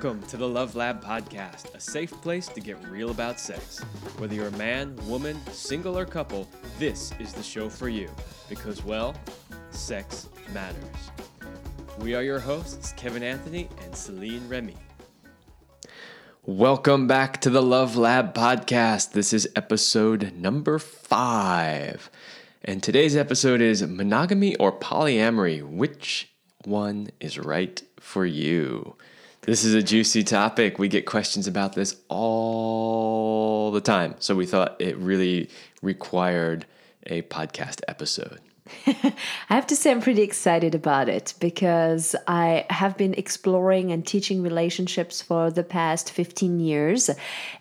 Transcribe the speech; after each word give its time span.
Welcome 0.00 0.22
to 0.28 0.36
the 0.36 0.48
Love 0.48 0.76
Lab 0.76 1.02
Podcast, 1.02 1.74
a 1.74 1.80
safe 1.80 2.12
place 2.22 2.46
to 2.46 2.60
get 2.60 2.80
real 2.88 3.10
about 3.10 3.40
sex. 3.40 3.80
Whether 4.18 4.36
you're 4.36 4.46
a 4.46 4.52
man, 4.52 4.94
woman, 5.08 5.36
single, 5.50 5.98
or 5.98 6.06
couple, 6.06 6.48
this 6.78 7.10
is 7.18 7.32
the 7.32 7.42
show 7.42 7.68
for 7.68 7.88
you. 7.88 8.08
Because, 8.48 8.84
well, 8.84 9.16
sex 9.70 10.28
matters. 10.54 10.84
We 11.98 12.14
are 12.14 12.22
your 12.22 12.38
hosts, 12.38 12.92
Kevin 12.92 13.24
Anthony 13.24 13.68
and 13.82 13.92
Celine 13.92 14.48
Remy. 14.48 14.76
Welcome 16.46 17.08
back 17.08 17.40
to 17.40 17.50
the 17.50 17.60
Love 17.60 17.96
Lab 17.96 18.34
Podcast. 18.34 19.14
This 19.14 19.32
is 19.32 19.48
episode 19.56 20.32
number 20.36 20.78
five. 20.78 22.08
And 22.64 22.84
today's 22.84 23.16
episode 23.16 23.60
is 23.60 23.82
monogamy 23.82 24.54
or 24.58 24.70
polyamory. 24.70 25.60
Which 25.60 26.30
one 26.64 27.08
is 27.18 27.36
right 27.36 27.82
for 27.98 28.24
you? 28.24 28.94
This 29.48 29.64
is 29.64 29.72
a 29.72 29.82
juicy 29.82 30.24
topic. 30.24 30.78
We 30.78 30.88
get 30.88 31.06
questions 31.06 31.46
about 31.46 31.72
this 31.72 31.96
all 32.10 33.70
the 33.70 33.80
time. 33.80 34.14
So 34.18 34.36
we 34.36 34.44
thought 34.44 34.76
it 34.78 34.94
really 34.98 35.48
required 35.80 36.66
a 37.06 37.22
podcast 37.22 37.80
episode. 37.88 38.40
I 38.86 39.14
have 39.48 39.66
to 39.68 39.74
say, 39.74 39.90
I'm 39.90 40.02
pretty 40.02 40.20
excited 40.20 40.74
about 40.74 41.08
it 41.08 41.32
because 41.40 42.14
I 42.26 42.66
have 42.68 42.98
been 42.98 43.14
exploring 43.14 43.90
and 43.90 44.06
teaching 44.06 44.42
relationships 44.42 45.22
for 45.22 45.50
the 45.50 45.64
past 45.64 46.10
15 46.10 46.60
years. 46.60 47.08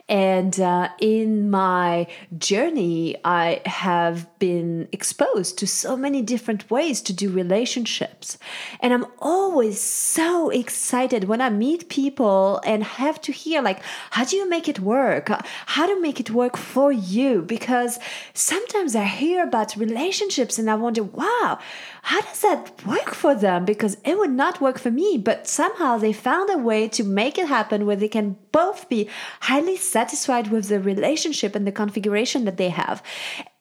And 0.10 0.58
uh, 0.60 0.90
in 1.00 1.50
my 1.50 2.08
journey, 2.38 3.18
I 3.26 3.62
have 3.66 4.28
been 4.40 4.88
exposed 4.94 5.58
to 5.59 5.68
so 5.68 5.98
many 5.98 6.22
different 6.22 6.72
ways 6.72 7.02
to 7.02 7.14
do 7.14 7.30
relationships. 7.30 8.38
And 8.80 8.94
I'm 8.94 9.06
always 9.20 9.81
so 9.81 10.50
excited 10.50 11.26
when 11.26 11.42
I 11.42 11.50
meet 11.50 11.90
people 11.90 12.62
and 12.66 12.84
have 12.84 13.20
to 13.22 13.34
hear, 13.34 13.62
like, 13.62 13.81
how 14.12 14.23
do 14.23 14.38
you 14.38 14.50
make 14.50 14.70
it 14.70 14.80
work? 14.80 15.30
How 15.66 15.88
to 15.88 16.02
make 16.02 16.22
it 16.22 16.31
work 16.31 16.56
for 16.56 16.92
you? 16.92 17.42
Because 17.42 18.00
sometimes 18.34 18.96
I 18.96 19.03
hear 19.03 19.44
about 19.44 19.76
relationships 19.76 20.58
and 20.58 20.70
I 20.70 20.76
wonder, 20.76 21.03
wow, 21.03 21.59
how 22.03 22.22
does 22.22 22.42
that 22.42 22.86
work 22.86 23.14
for 23.14 23.36
them? 23.36 23.66
Because 23.66 23.98
it 24.06 24.18
would 24.18 24.31
not 24.31 24.62
work 24.62 24.80
for 24.80 24.92
me, 24.92 25.18
but 25.18 25.50
somehow 25.50 25.98
they 25.98 26.14
found 26.14 26.50
a 26.50 26.58
way 26.58 26.88
to 26.88 27.03
make 27.03 27.38
it 27.38 27.48
happen 27.48 27.86
where 27.86 27.98
they 27.98 28.08
can 28.08 28.38
both 28.53 28.88
be 28.88 29.09
highly 29.42 29.76
satisfied 29.98 30.48
with 30.53 30.66
the 30.70 30.80
relationship 30.80 31.56
and 31.56 31.66
the 31.66 31.72
configuration 31.72 32.45
that 32.45 32.58
they 32.58 32.70
have. 32.70 33.02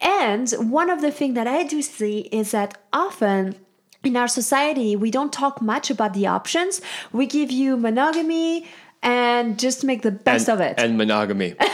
And 0.01 0.51
one 0.81 0.91
of 0.91 1.01
the 1.01 1.13
things 1.19 1.35
that 1.35 1.47
I 1.47 1.63
do 1.63 1.81
see 1.81 2.17
is 2.41 2.51
that 2.51 2.77
often 2.93 3.57
in 4.05 4.15
our 4.17 4.29
society, 4.29 4.91
we 5.05 5.11
don't 5.11 5.33
talk 5.33 5.63
much 5.63 5.87
about 5.91 6.13
the 6.13 6.27
options. 6.27 6.83
We 7.11 7.25
give 7.27 7.51
you 7.51 7.77
monogamy, 7.77 8.67
and 9.03 9.59
just 9.59 9.85
make 9.85 10.03
the 10.03 10.11
best 10.11 10.49
and, 10.49 10.61
of 10.61 10.67
it. 10.67 10.75
And 10.79 10.99
monogamy. 10.99 11.55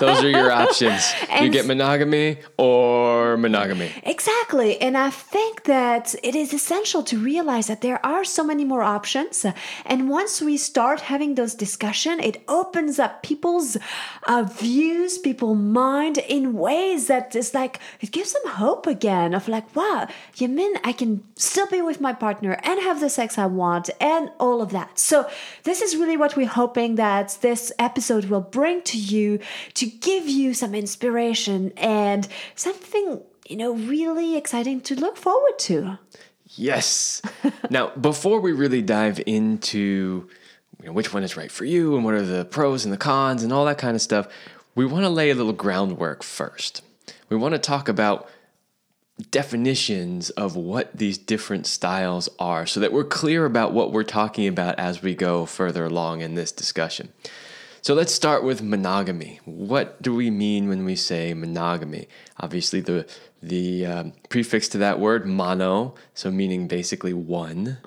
Those 0.00 0.24
are 0.24 0.28
your 0.28 0.50
options. 0.64 1.12
And 1.28 1.46
you 1.46 1.52
get 1.52 1.66
monogamy 1.66 2.38
or 2.56 3.36
monogamy. 3.36 3.92
Exactly. 4.02 4.80
And 4.80 4.96
I 4.96 5.10
think 5.10 5.64
that 5.64 6.14
it 6.22 6.34
is 6.34 6.52
essential 6.52 7.02
to 7.04 7.18
realize 7.18 7.66
that 7.68 7.80
there 7.80 8.04
are 8.04 8.24
so 8.24 8.42
many 8.42 8.64
more 8.64 8.82
options. 8.82 9.46
And 9.84 10.08
once 10.08 10.40
we 10.40 10.56
start 10.56 11.00
having 11.02 11.34
those 11.34 11.54
discussions, 11.54 12.24
it 12.24 12.42
opens 12.48 12.98
up 12.98 13.22
people's 13.22 13.76
uh, 14.26 14.42
views, 14.42 15.18
people's 15.18 15.58
mind 15.58 16.18
in 16.18 16.54
ways 16.54 17.06
that 17.06 17.36
is 17.36 17.54
like, 17.54 17.78
it 18.00 18.10
gives 18.10 18.32
them 18.32 18.52
hope 18.52 18.86
again 18.86 19.34
of 19.34 19.48
like, 19.48 19.74
wow, 19.76 20.08
you 20.36 20.48
mean 20.48 20.74
I 20.84 20.92
can 20.92 21.22
still 21.36 21.66
be 21.66 21.82
with 21.82 22.00
my 22.00 22.12
partner 22.12 22.58
and 22.62 22.80
have 22.80 23.00
the 23.00 23.10
sex 23.10 23.38
I 23.38 23.46
want 23.46 23.90
and 24.00 24.30
all 24.38 24.62
of 24.62 24.70
that. 24.70 24.98
So 24.98 25.28
this 25.64 25.82
is 25.82 25.96
really 25.96 26.16
what 26.16 26.36
we're 26.36 26.46
hoping 26.46 26.94
that 26.96 27.38
this 27.40 27.72
episode 27.78 28.26
will 28.26 28.40
bring 28.40 28.82
to 28.82 28.98
you 28.98 29.38
to 29.74 29.89
give 29.90 30.28
you 30.28 30.54
some 30.54 30.74
inspiration 30.74 31.72
and 31.76 32.26
something, 32.54 33.22
you 33.48 33.56
know, 33.56 33.74
really 33.74 34.36
exciting 34.36 34.80
to 34.82 34.94
look 34.94 35.16
forward 35.16 35.58
to. 35.60 35.98
Yes. 36.46 37.22
now, 37.70 37.90
before 37.90 38.40
we 38.40 38.52
really 38.52 38.82
dive 38.82 39.20
into 39.26 40.28
you 40.80 40.86
know, 40.86 40.92
which 40.92 41.12
one 41.12 41.22
is 41.22 41.36
right 41.36 41.50
for 41.50 41.64
you 41.64 41.94
and 41.94 42.04
what 42.04 42.14
are 42.14 42.22
the 42.22 42.44
pros 42.46 42.84
and 42.84 42.92
the 42.92 42.98
cons 42.98 43.42
and 43.42 43.52
all 43.52 43.64
that 43.66 43.78
kind 43.78 43.94
of 43.94 44.02
stuff, 44.02 44.28
we 44.74 44.86
want 44.86 45.04
to 45.04 45.10
lay 45.10 45.30
a 45.30 45.34
little 45.34 45.52
groundwork 45.52 46.22
first. 46.22 46.82
We 47.28 47.36
want 47.36 47.54
to 47.54 47.58
talk 47.58 47.88
about 47.88 48.28
definitions 49.30 50.30
of 50.30 50.56
what 50.56 50.96
these 50.96 51.18
different 51.18 51.66
styles 51.66 52.28
are 52.38 52.66
so 52.66 52.80
that 52.80 52.92
we're 52.92 53.04
clear 53.04 53.44
about 53.44 53.72
what 53.72 53.92
we're 53.92 54.02
talking 54.02 54.46
about 54.46 54.78
as 54.78 55.02
we 55.02 55.14
go 55.14 55.44
further 55.44 55.84
along 55.84 56.22
in 56.22 56.34
this 56.34 56.50
discussion. 56.50 57.12
So 57.82 57.94
let's 57.94 58.12
start 58.12 58.44
with 58.44 58.62
monogamy. 58.62 59.40
What 59.44 60.00
do 60.02 60.14
we 60.14 60.30
mean 60.30 60.68
when 60.68 60.84
we 60.84 60.96
say 60.96 61.32
monogamy? 61.32 62.08
Obviously, 62.38 62.80
the 62.80 63.06
the 63.42 63.86
um, 63.86 64.12
prefix 64.28 64.68
to 64.68 64.78
that 64.78 65.00
word 65.00 65.24
mono, 65.24 65.94
so 66.14 66.30
meaning 66.30 66.68
basically 66.68 67.14
one. 67.14 67.78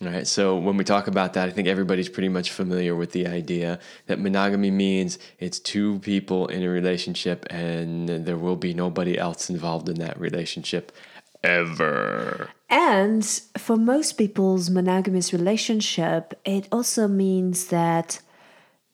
All 0.00 0.08
right. 0.08 0.26
So 0.26 0.56
when 0.56 0.76
we 0.76 0.84
talk 0.84 1.08
about 1.08 1.34
that, 1.34 1.48
I 1.48 1.52
think 1.52 1.66
everybody's 1.66 2.08
pretty 2.08 2.28
much 2.28 2.52
familiar 2.52 2.94
with 2.94 3.10
the 3.12 3.26
idea 3.26 3.80
that 4.06 4.20
monogamy 4.20 4.70
means 4.70 5.18
it's 5.40 5.58
two 5.58 5.98
people 5.98 6.46
in 6.46 6.62
a 6.62 6.68
relationship 6.68 7.44
and 7.50 8.08
there 8.08 8.36
will 8.36 8.56
be 8.56 8.72
nobody 8.72 9.18
else 9.18 9.50
involved 9.50 9.88
in 9.88 9.96
that 9.96 10.18
relationship 10.20 10.92
ever. 11.42 12.48
And 12.70 13.24
for 13.58 13.76
most 13.76 14.12
people's 14.12 14.70
monogamous 14.70 15.32
relationship, 15.32 16.32
it 16.44 16.68
also 16.70 17.08
means 17.08 17.66
that 17.66 18.20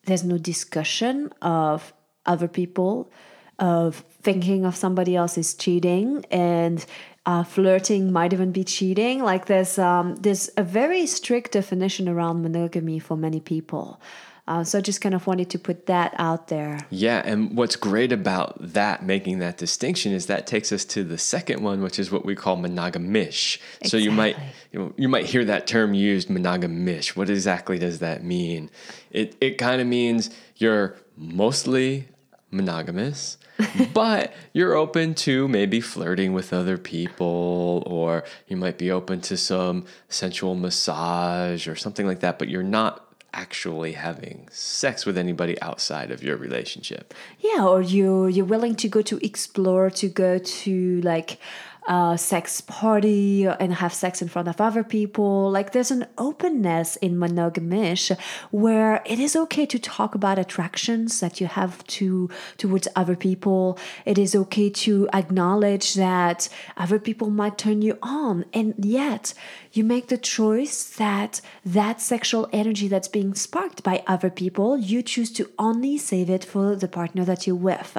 there's 0.06 0.24
no 0.24 0.38
discussion 0.38 1.32
of 1.42 1.92
other 2.26 2.48
people, 2.48 3.10
of 3.58 4.04
thinking 4.22 4.64
of 4.64 4.76
somebody 4.76 5.16
else 5.16 5.38
is 5.38 5.54
cheating, 5.54 6.24
and 6.30 6.84
uh, 7.26 7.44
flirting 7.44 8.12
might 8.12 8.32
even 8.32 8.52
be 8.52 8.64
cheating. 8.64 9.22
Like 9.22 9.46
there's 9.46 9.78
um, 9.78 10.16
there's 10.16 10.50
a 10.56 10.62
very 10.62 11.06
strict 11.06 11.52
definition 11.52 12.08
around 12.08 12.42
monogamy 12.42 12.98
for 12.98 13.16
many 13.16 13.40
people. 13.40 14.00
Uh, 14.46 14.62
so 14.62 14.76
I 14.78 14.82
just 14.82 15.00
kind 15.00 15.14
of 15.14 15.26
wanted 15.26 15.48
to 15.50 15.58
put 15.58 15.86
that 15.86 16.14
out 16.18 16.48
there. 16.48 16.86
Yeah, 16.90 17.22
and 17.24 17.56
what's 17.56 17.76
great 17.76 18.12
about 18.12 18.56
that, 18.60 19.02
making 19.02 19.38
that 19.38 19.56
distinction, 19.56 20.12
is 20.12 20.26
that 20.26 20.46
takes 20.46 20.70
us 20.70 20.84
to 20.86 21.02
the 21.02 21.16
second 21.16 21.62
one, 21.62 21.80
which 21.80 21.98
is 21.98 22.10
what 22.10 22.26
we 22.26 22.34
call 22.34 22.58
monogamish. 22.58 23.56
Exactly. 23.56 23.88
So 23.88 23.96
you 23.96 24.10
might 24.10 24.36
you, 24.70 24.78
know, 24.78 24.92
you 24.98 25.08
might 25.08 25.24
hear 25.24 25.46
that 25.46 25.66
term 25.66 25.94
used, 25.94 26.28
monogamish. 26.28 27.16
What 27.16 27.30
exactly 27.30 27.78
does 27.78 28.00
that 28.00 28.22
mean? 28.22 28.70
It 29.10 29.34
it 29.40 29.56
kind 29.56 29.80
of 29.80 29.86
means 29.86 30.28
you're 30.56 30.96
mostly 31.16 32.08
monogamous, 32.50 33.38
but 33.94 34.34
you're 34.52 34.74
open 34.74 35.14
to 35.14 35.48
maybe 35.48 35.80
flirting 35.80 36.34
with 36.34 36.52
other 36.52 36.76
people, 36.76 37.82
or 37.86 38.24
you 38.46 38.56
might 38.56 38.76
be 38.76 38.90
open 38.90 39.20
to 39.22 39.36
some 39.36 39.86
sensual 40.08 40.54
massage 40.54 41.66
or 41.66 41.76
something 41.76 42.06
like 42.06 42.20
that, 42.20 42.38
but 42.38 42.48
you're 42.48 42.62
not 42.62 43.03
actually 43.34 43.92
having 43.92 44.48
sex 44.50 45.04
with 45.04 45.18
anybody 45.18 45.60
outside 45.60 46.10
of 46.10 46.22
your 46.22 46.36
relationship. 46.36 47.12
Yeah, 47.40 47.66
or 47.66 47.82
you 47.82 48.26
you're 48.26 48.44
willing 48.46 48.76
to 48.76 48.88
go 48.88 49.02
to 49.02 49.24
explore, 49.24 49.90
to 49.90 50.08
go 50.08 50.38
to 50.38 51.00
like 51.02 51.38
a 51.86 52.16
sex 52.16 52.62
party 52.62 53.44
and 53.44 53.74
have 53.74 53.92
sex 53.92 54.22
in 54.22 54.28
front 54.28 54.48
of 54.48 54.60
other 54.60 54.82
people. 54.82 55.50
Like 55.50 55.72
there's 55.72 55.90
an 55.90 56.06
openness 56.16 56.96
in 56.96 57.16
monogamish 57.16 58.16
where 58.50 59.02
it 59.04 59.18
is 59.18 59.36
okay 59.36 59.66
to 59.66 59.78
talk 59.78 60.14
about 60.14 60.38
attractions 60.38 61.20
that 61.20 61.40
you 61.40 61.46
have 61.46 61.84
to 61.98 62.30
towards 62.56 62.88
other 62.96 63.16
people. 63.16 63.78
It 64.06 64.18
is 64.18 64.34
okay 64.34 64.70
to 64.70 65.08
acknowledge 65.12 65.94
that 65.94 66.48
other 66.76 66.98
people 66.98 67.28
might 67.28 67.58
turn 67.58 67.82
you 67.82 67.98
on, 68.00 68.46
and 68.54 68.74
yet 68.78 69.34
you 69.76 69.84
make 69.84 70.08
the 70.08 70.18
choice 70.18 70.84
that 70.96 71.40
that 71.64 72.00
sexual 72.00 72.48
energy 72.52 72.88
that's 72.88 73.08
being 73.08 73.34
sparked 73.34 73.82
by 73.82 74.02
other 74.06 74.30
people, 74.30 74.78
you 74.78 75.02
choose 75.02 75.32
to 75.32 75.50
only 75.58 75.98
save 75.98 76.30
it 76.30 76.44
for 76.44 76.76
the 76.76 76.88
partner 76.88 77.24
that 77.24 77.46
you're 77.46 77.56
with. 77.56 77.98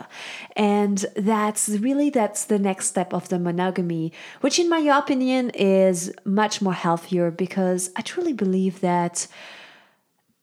And 0.56 1.06
that's 1.16 1.70
really 1.70 2.10
that's 2.10 2.46
the 2.46 2.60
next 2.60 2.88
step 2.88 3.14
of 3.14 3.30
the 3.30 3.40
monogamy, 3.40 4.14
which 4.42 4.60
in 4.60 4.70
my 4.70 4.80
opinion 4.80 5.50
is 5.52 6.12
much 6.24 6.62
more 6.62 6.74
healthier 6.74 7.32
because 7.32 7.92
I 7.96 8.02
truly 8.02 8.34
believe 8.34 8.80
that 8.82 9.28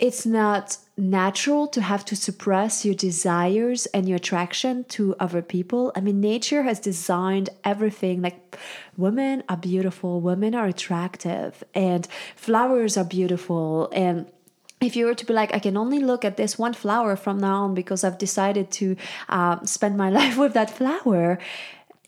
it's 0.03 0.27
not 0.27 0.79
natural 0.97 1.69
to 1.69 1.81
have 1.81 2.05
to 2.05 2.17
suppress 2.17 2.85
your 2.85 2.95
desires 2.95 3.87
and 3.95 4.09
your 4.09 4.17
attraction 4.17 4.83
to 4.89 5.15
other 5.21 5.43
people. 5.43 5.93
I 5.95 6.01
mean, 6.01 6.21
nature 6.21 6.65
has 6.65 6.81
designed 6.81 7.51
everything 7.63 8.21
like 8.21 8.59
women 8.97 9.45
are 9.49 9.57
beautiful, 9.57 10.21
women 10.21 10.57
are 10.57 10.67
attractive, 10.67 11.63
and 11.73 12.09
flowers 12.35 12.97
are 12.97 13.05
beautiful. 13.05 13.89
And 13.93 14.27
if 14.81 14.97
you 14.97 15.07
were 15.07 15.15
to 15.15 15.25
be 15.25 15.33
like, 15.33 15.55
I 15.55 15.61
can 15.61 15.77
only 15.77 16.01
look 16.01 16.25
at 16.25 16.37
this 16.37 16.59
one 16.59 16.75
flower 16.75 17.15
from 17.15 17.39
now 17.39 17.63
on 17.63 17.75
because 17.75 18.03
I've 18.03 18.19
decided 18.19 18.73
to 18.73 18.97
uh, 19.29 19.65
spend 19.65 19.97
my 19.97 20.11
life 20.21 20.37
with 20.37 20.53
that 20.55 20.71
flower, 20.71 21.39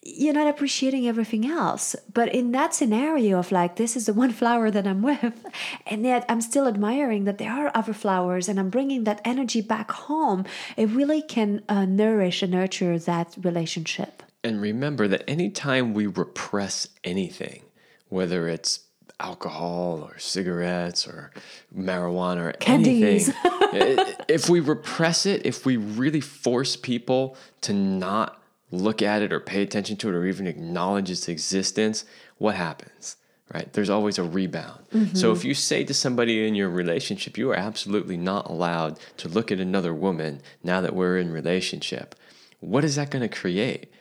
you're 0.05 0.35
not 0.35 0.47
appreciating 0.47 1.09
everything 1.09 1.47
else. 1.47 1.97
But 2.13 2.35
in 2.35 2.53
that 2.53 2.75
scenario 2.75 3.39
of 3.39 3.51
like, 3.51 3.77
this 3.77 3.97
is 3.97 4.07
the 4.07 4.13
one 4.13 4.33
flower 4.41 4.71
that 4.71 4.87
I'm 4.87 5.03
with, 5.03 5.45
and 5.87 6.05
yet 6.05 6.25
I'm 6.29 6.41
still 6.41 6.69
admiring 6.69 7.25
that 7.25 7.39
there 7.39 7.53
are 7.53 7.73
other 7.75 7.95
flowers 7.95 8.49
and 8.49 8.61
I'm 8.61 8.71
bringing 8.71 9.05
that 9.05 9.21
energy 9.25 9.61
back 9.61 9.91
home, 9.91 10.45
it 10.77 10.89
really 10.91 11.23
can 11.23 11.63
uh, 11.69 11.87
nourish 11.87 12.43
and 12.43 12.53
nurture 12.53 12.99
that 12.99 13.35
relationship. 13.43 14.23
And 14.43 14.61
remember 14.61 15.09
that 15.09 15.25
anytime 15.29 15.95
we 15.95 16.07
repress 16.07 16.89
anything, 17.03 17.63
whether 18.09 18.47
it's 18.47 18.81
alcohol 19.21 20.03
or 20.03 20.19
cigarettes 20.19 21.07
or 21.07 21.31
marijuana 21.75 22.49
or 22.49 22.53
Candies. 22.53 23.33
anything, 23.73 24.15
if 24.29 24.51
we 24.51 24.61
repress 24.61 25.25
it, 25.25 25.47
if 25.47 25.65
we 25.65 25.77
really 25.79 26.21
force 26.21 26.77
people 26.77 27.37
to 27.63 27.73
not 27.73 28.44
look 28.75 29.03
at 29.03 29.23
it 29.23 29.33
or 29.33 29.41
pay 29.41 29.63
attention 29.63 29.97
to 29.99 30.09
it 30.09 30.15
or 30.15 30.27
even 30.27 30.47
acknowledge 30.47 31.11
its 31.11 31.29
existence, 31.29 32.05
what 32.39 32.55
happens? 32.55 33.17
Right? 33.53 33.73
There's 33.73 33.91
always 33.91 34.19
a 34.19 34.25
rebound. 34.25 34.85
So 34.91 34.99
mm-hmm. 34.99 35.33
if 35.37 35.45
you 35.45 35.55
say 35.55 35.85
to 35.85 35.95
somebody 35.95 36.47
in 36.49 36.55
your 36.55 36.71
relationship, 36.71 37.37
you 37.37 37.51
are 37.51 37.57
absolutely 37.57 38.17
not 38.17 38.49
allowed 38.49 38.99
to 39.19 39.29
look 39.29 39.53
at 39.53 39.61
another 39.61 39.93
woman 39.95 40.41
now 40.63 40.81
that 40.81 40.95
we're 40.95 41.19
in 41.19 41.31
relationship, 41.31 42.15
what 42.61 42.85
is 42.85 42.97
that 42.97 43.11
going 43.11 43.23
to 43.23 43.29
create? 43.29 43.93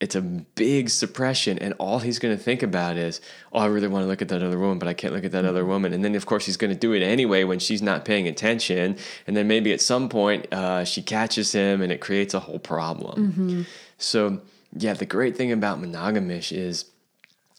It's 0.00 0.14
a 0.14 0.22
big 0.22 0.90
suppression, 0.90 1.58
and 1.58 1.74
all 1.80 1.98
he's 1.98 2.20
going 2.20 2.36
to 2.36 2.40
think 2.40 2.62
about 2.62 2.96
is, 2.96 3.20
"Oh, 3.52 3.58
I 3.58 3.66
really 3.66 3.88
want 3.88 4.04
to 4.04 4.06
look 4.06 4.22
at 4.22 4.28
that 4.28 4.44
other 4.44 4.56
woman, 4.56 4.78
but 4.78 4.86
I 4.86 4.94
can't 4.94 5.12
look 5.12 5.24
at 5.24 5.32
that 5.32 5.44
other 5.44 5.62
mm-hmm. 5.62 5.70
woman." 5.70 5.92
And 5.92 6.04
then, 6.04 6.14
of 6.14 6.24
course, 6.24 6.46
he's 6.46 6.56
going 6.56 6.72
to 6.72 6.78
do 6.78 6.92
it 6.92 7.02
anyway 7.02 7.42
when 7.42 7.58
she's 7.58 7.82
not 7.82 8.04
paying 8.04 8.28
attention. 8.28 8.96
And 9.26 9.36
then 9.36 9.48
maybe 9.48 9.72
at 9.72 9.80
some 9.80 10.08
point, 10.08 10.52
uh, 10.52 10.84
she 10.84 11.02
catches 11.02 11.50
him, 11.50 11.82
and 11.82 11.90
it 11.90 12.00
creates 12.00 12.32
a 12.32 12.38
whole 12.38 12.60
problem. 12.60 13.32
Mm-hmm. 13.32 13.62
So, 13.98 14.40
yeah, 14.76 14.94
the 14.94 15.06
great 15.06 15.36
thing 15.36 15.52
about 15.52 15.80
monogamish 15.80 16.56
is 16.56 16.86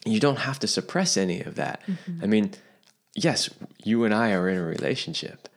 you 0.04 0.20
don't 0.20 0.40
have 0.40 0.58
to 0.60 0.66
suppress 0.66 1.16
any 1.16 1.42
of 1.42 1.54
that. 1.56 1.82
Mm-hmm. 1.86 2.24
I 2.24 2.26
mean, 2.26 2.50
yes, 3.14 3.50
you 3.84 4.04
and 4.04 4.14
I 4.14 4.32
are 4.32 4.48
in 4.48 4.56
a 4.56 4.64
relationship, 4.64 5.48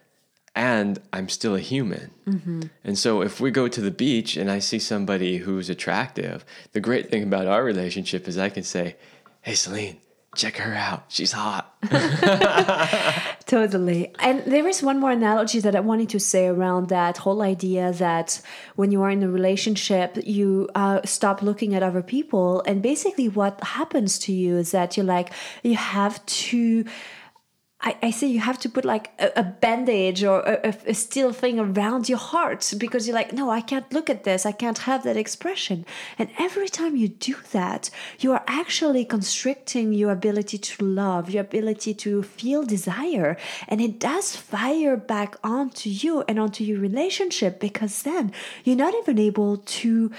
and 0.55 0.99
I'm 1.11 1.29
still 1.29 1.55
a 1.55 1.59
human. 1.59 2.11
Mm-hmm. 2.27 2.61
And 2.83 2.97
so, 2.97 3.21
if 3.21 3.39
we 3.39 3.51
go 3.51 3.67
to 3.67 3.81
the 3.81 3.91
beach 3.91 4.35
and 4.35 4.51
I 4.51 4.59
see 4.59 4.79
somebody 4.79 5.37
who's 5.37 5.69
attractive, 5.69 6.45
the 6.73 6.81
great 6.81 7.09
thing 7.09 7.23
about 7.23 7.47
our 7.47 7.63
relationship 7.63 8.27
is 8.27 8.37
I 8.37 8.49
can 8.49 8.63
say, 8.63 8.95
Hey, 9.41 9.55
Celine, 9.55 9.97
check 10.35 10.57
her 10.57 10.73
out. 10.73 11.05
She's 11.09 11.31
hot. 11.31 11.75
Totally. 13.45 14.13
And 14.19 14.43
there 14.45 14.67
is 14.67 14.81
one 14.81 14.99
more 14.99 15.11
analogy 15.11 15.59
that 15.59 15.75
I 15.75 15.79
wanted 15.79 16.09
to 16.09 16.19
say 16.19 16.47
around 16.47 16.89
that 16.89 17.17
whole 17.17 17.41
idea 17.41 17.91
that 17.93 18.41
when 18.75 18.91
you 18.91 19.01
are 19.03 19.09
in 19.09 19.23
a 19.23 19.29
relationship, 19.29 20.17
you 20.23 20.69
uh, 20.75 21.01
stop 21.05 21.41
looking 21.41 21.75
at 21.75 21.83
other 21.83 22.01
people. 22.01 22.61
And 22.65 22.81
basically, 22.81 23.29
what 23.29 23.63
happens 23.63 24.17
to 24.19 24.33
you 24.33 24.57
is 24.57 24.71
that 24.71 24.97
you're 24.97 25.05
like, 25.05 25.31
you 25.61 25.75
have 25.75 26.25
to. 26.25 26.85
I, 27.83 27.97
I 28.01 28.11
say 28.11 28.27
you 28.27 28.39
have 28.39 28.59
to 28.59 28.69
put 28.69 28.85
like 28.85 29.11
a, 29.19 29.31
a 29.35 29.43
bandage 29.43 30.23
or 30.23 30.39
a, 30.41 30.73
a- 30.85 30.93
steel 30.93 31.33
thing 31.33 31.59
around 31.59 32.07
your 32.07 32.17
heart 32.17 32.73
because 32.77 33.07
you're 33.07 33.15
like, 33.15 33.33
no, 33.33 33.49
I 33.49 33.59
can't 33.61 33.91
look 33.91 34.09
at 34.09 34.23
this. 34.23 34.45
I 34.45 34.53
can't 34.53 34.79
have 34.79 35.03
that 35.03 35.17
expression. 35.17 35.85
And 36.17 36.29
every 36.39 36.69
time 36.69 36.95
you 36.95 37.09
do 37.09 37.35
that, 37.51 37.89
you 38.19 38.31
are 38.31 38.43
actually 38.47 39.03
constricting 39.03 39.91
your 39.91 40.11
ability 40.11 40.57
to 40.57 40.85
love, 40.85 41.29
your 41.29 41.41
ability 41.41 41.93
to 41.95 42.23
feel 42.23 42.63
desire. 42.63 43.35
And 43.67 43.81
it 43.81 43.99
does 43.99 44.35
fire 44.35 44.95
back 44.95 45.35
onto 45.43 45.89
you 45.89 46.23
and 46.27 46.39
onto 46.39 46.63
your 46.63 46.79
relationship 46.79 47.59
because 47.59 48.03
then 48.03 48.31
you're 48.63 48.77
not 48.77 48.95
even 48.95 49.19
able 49.19 49.57
to 49.57 50.11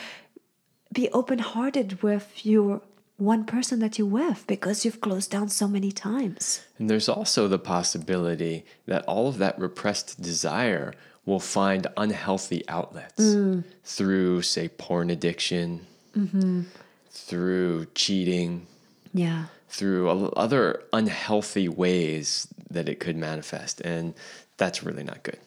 be 0.93 1.08
open 1.10 1.38
hearted 1.38 2.02
with 2.02 2.44
your 2.44 2.82
one 3.16 3.44
person 3.44 3.78
that 3.78 3.99
you're 3.99 4.06
with 4.06 4.44
because 4.46 4.84
you've 4.84 5.00
closed 5.00 5.31
down 5.31 5.49
so 5.49 5.69
many 5.69 5.93
times. 5.93 6.62
And 6.78 6.90
there's 6.90 7.08
also 7.08 7.46
the 7.46 7.58
possibility 7.58 8.64
that 8.87 9.05
all 9.05 9.28
of 9.28 9.38
that 9.38 9.58
repressed 9.58 10.20
desire 10.20 10.94
will 11.25 11.40
find 11.40 11.87
unhealthy 11.96 12.69
outlets 12.69 13.22
mm. 13.22 13.64
through, 13.84 14.43
say, 14.43 14.69
porn 14.69 15.11
addiction, 15.11 15.87
mm-hmm. 16.16 16.62
through 17.11 17.87
cheating, 17.94 18.66
Yeah. 19.14 19.44
through 19.69 20.08
other 20.37 20.82
unhealthy 20.93 21.69
ways 21.69 22.46
that 22.70 22.88
it 22.88 23.00
could 23.00 23.16
manifest. 23.16 23.81
And 23.81 24.14
that's 24.56 24.84
really 24.84 25.02
not 25.02 25.22
good. 25.25 25.38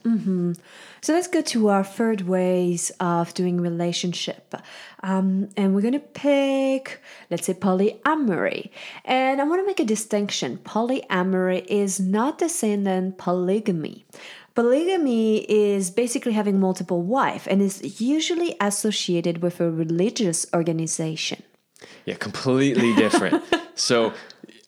So 1.02 1.14
let's 1.14 1.28
go 1.28 1.42
to 1.42 1.68
our 1.70 1.84
third 1.84 2.22
ways 2.22 2.92
of 3.00 3.34
doing 3.34 3.62
relationship. 3.62 4.54
Um, 5.02 5.50
and 5.56 5.74
we're 5.74 5.82
going 5.82 5.94
to 5.94 6.00
pick, 6.00 7.02
let's 7.30 7.46
say, 7.46 7.54
polyamory. 7.54 8.70
And 9.06 9.40
I 9.40 9.46
want 9.46 9.62
to 9.62 9.66
make 9.66 9.80
a 9.80 9.86
distinction. 9.86 10.58
Polyamory 10.58 11.66
is 11.68 12.00
not 12.00 12.40
the 12.40 12.50
same 12.50 12.84
than 12.84 13.14
polygamy. 13.14 14.06
Polygamy 14.56 15.46
is 15.50 15.90
basically 15.92 16.34
having 16.34 16.60
multiple 16.60 17.02
wives 17.02 17.48
and 17.48 17.62
is 17.62 18.02
usually 18.02 18.58
associated 18.60 19.42
with 19.42 19.62
a 19.62 19.72
religious 19.72 20.46
organization. 20.54 21.44
Yeah, 22.08 22.16
completely 22.16 22.96
different. 22.96 23.44
so, 23.76 24.14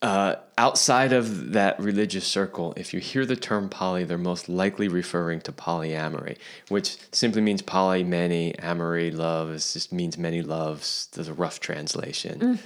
uh, 0.02 0.36
outside 0.58 1.14
of 1.14 1.54
that 1.54 1.80
religious 1.80 2.28
circle, 2.28 2.74
if 2.76 2.94
you 2.94 3.00
hear 3.00 3.26
the 3.26 3.38
term 3.38 3.70
poly, 3.70 4.04
they're 4.04 4.18
most 4.18 4.50
likely 4.50 4.90
referring 4.90 5.40
to 5.42 5.54
polyamory, 5.54 6.38
which 6.68 6.98
simply 7.14 7.42
means 7.42 7.62
poly, 7.62 8.04
many, 8.04 8.54
amory, 8.60 9.10
love. 9.10 9.52
It 9.52 9.66
just 9.72 9.94
means 9.94 10.18
many 10.18 10.42
loves. 10.42 11.08
There's 11.14 11.30
a 11.30 11.34
rough 11.34 11.62
translation. 11.62 12.60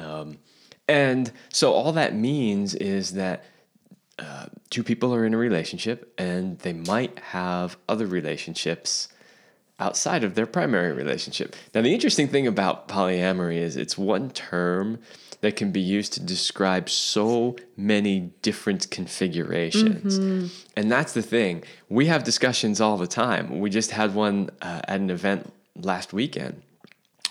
Um, 0.00 0.38
and 0.88 1.30
so, 1.50 1.72
all 1.72 1.92
that 1.92 2.12
means 2.16 2.74
is 2.74 3.12
that 3.12 3.44
uh, 4.18 4.46
two 4.70 4.82
people 4.82 5.14
are 5.14 5.24
in 5.24 5.34
a 5.34 5.38
relationship 5.38 6.12
and 6.18 6.58
they 6.60 6.72
might 6.72 7.16
have 7.20 7.76
other 7.88 8.06
relationships 8.06 9.06
outside 9.78 10.24
of 10.24 10.34
their 10.34 10.46
primary 10.46 10.92
relationship. 10.92 11.54
Now, 11.74 11.82
the 11.82 11.92
interesting 11.92 12.28
thing 12.28 12.46
about 12.46 12.88
polyamory 12.88 13.56
is 13.56 13.76
it's 13.76 13.98
one 13.98 14.30
term 14.30 14.98
that 15.42 15.54
can 15.54 15.70
be 15.70 15.80
used 15.80 16.14
to 16.14 16.20
describe 16.20 16.88
so 16.88 17.56
many 17.76 18.32
different 18.40 18.90
configurations. 18.90 20.16
And 20.76 20.90
that's 20.90 21.12
the 21.12 21.22
thing. 21.22 21.62
We 21.90 22.06
have 22.06 22.24
discussions 22.24 22.80
all 22.80 22.96
the 22.96 23.06
time. 23.06 23.60
We 23.60 23.68
just 23.68 23.90
had 23.90 24.14
one 24.14 24.50
uh, 24.62 24.80
at 24.88 24.98
an 25.00 25.10
event 25.10 25.52
last 25.76 26.14
weekend 26.14 26.62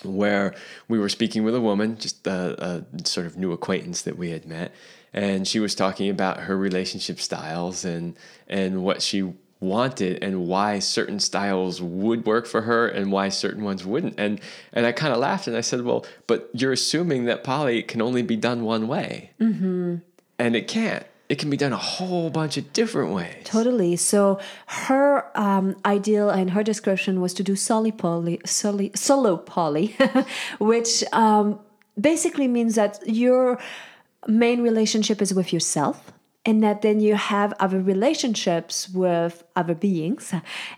where 0.04 0.54
we 0.88 0.98
were 0.98 1.08
speaking 1.08 1.42
with 1.42 1.54
a 1.54 1.60
woman, 1.60 1.96
just 1.98 2.26
a, 2.26 2.84
a 2.96 3.06
sort 3.06 3.26
of 3.26 3.36
new 3.36 3.50
acquaintance 3.52 4.02
that 4.02 4.16
we 4.16 4.30
had 4.30 4.46
met, 4.46 4.72
and 5.12 5.48
she 5.48 5.58
was 5.58 5.74
talking 5.74 6.08
about 6.08 6.40
her 6.40 6.56
relationship 6.56 7.18
styles 7.18 7.84
and 7.84 8.16
and 8.46 8.84
what 8.84 9.02
she 9.02 9.32
wanted 9.60 10.22
and 10.22 10.46
why 10.46 10.78
certain 10.78 11.18
styles 11.18 11.80
would 11.80 12.26
work 12.26 12.46
for 12.46 12.62
her 12.62 12.86
and 12.86 13.10
why 13.10 13.28
certain 13.28 13.64
ones 13.64 13.84
wouldn't. 13.84 14.18
And 14.18 14.40
and 14.72 14.86
I 14.86 14.92
kind 14.92 15.12
of 15.12 15.18
laughed 15.18 15.46
and 15.46 15.56
I 15.56 15.60
said, 15.60 15.82
"Well, 15.82 16.04
but 16.26 16.50
you're 16.52 16.72
assuming 16.72 17.24
that 17.24 17.44
poly 17.44 17.82
can 17.82 18.02
only 18.02 18.22
be 18.22 18.36
done 18.36 18.64
one 18.64 18.88
way, 18.88 19.30
mm-hmm. 19.40 19.96
and 20.38 20.56
it 20.56 20.68
can't. 20.68 21.04
It 21.28 21.40
can 21.40 21.50
be 21.50 21.56
done 21.56 21.72
a 21.72 21.78
whole 21.78 22.30
bunch 22.30 22.56
of 22.56 22.72
different 22.72 23.12
ways." 23.12 23.44
Totally. 23.44 23.96
So 23.96 24.38
her 24.66 25.30
um, 25.34 25.76
ideal 25.84 26.30
and 26.30 26.50
her 26.50 26.62
description 26.62 27.20
was 27.20 27.32
to 27.34 27.42
do 27.42 27.56
solo 27.56 27.90
poly, 27.90 28.40
solo, 28.44 28.90
solo 28.94 29.36
poly, 29.38 29.96
which 30.58 31.02
um, 31.12 31.58
basically 31.98 32.46
means 32.46 32.74
that 32.74 33.00
your 33.06 33.58
main 34.26 34.62
relationship 34.62 35.22
is 35.22 35.32
with 35.32 35.52
yourself. 35.52 36.12
And 36.46 36.62
that 36.62 36.80
then 36.80 37.00
you 37.00 37.16
have 37.16 37.52
other 37.58 37.80
relationships 37.80 38.88
with 38.88 39.42
other 39.56 39.74
beings, 39.74 40.32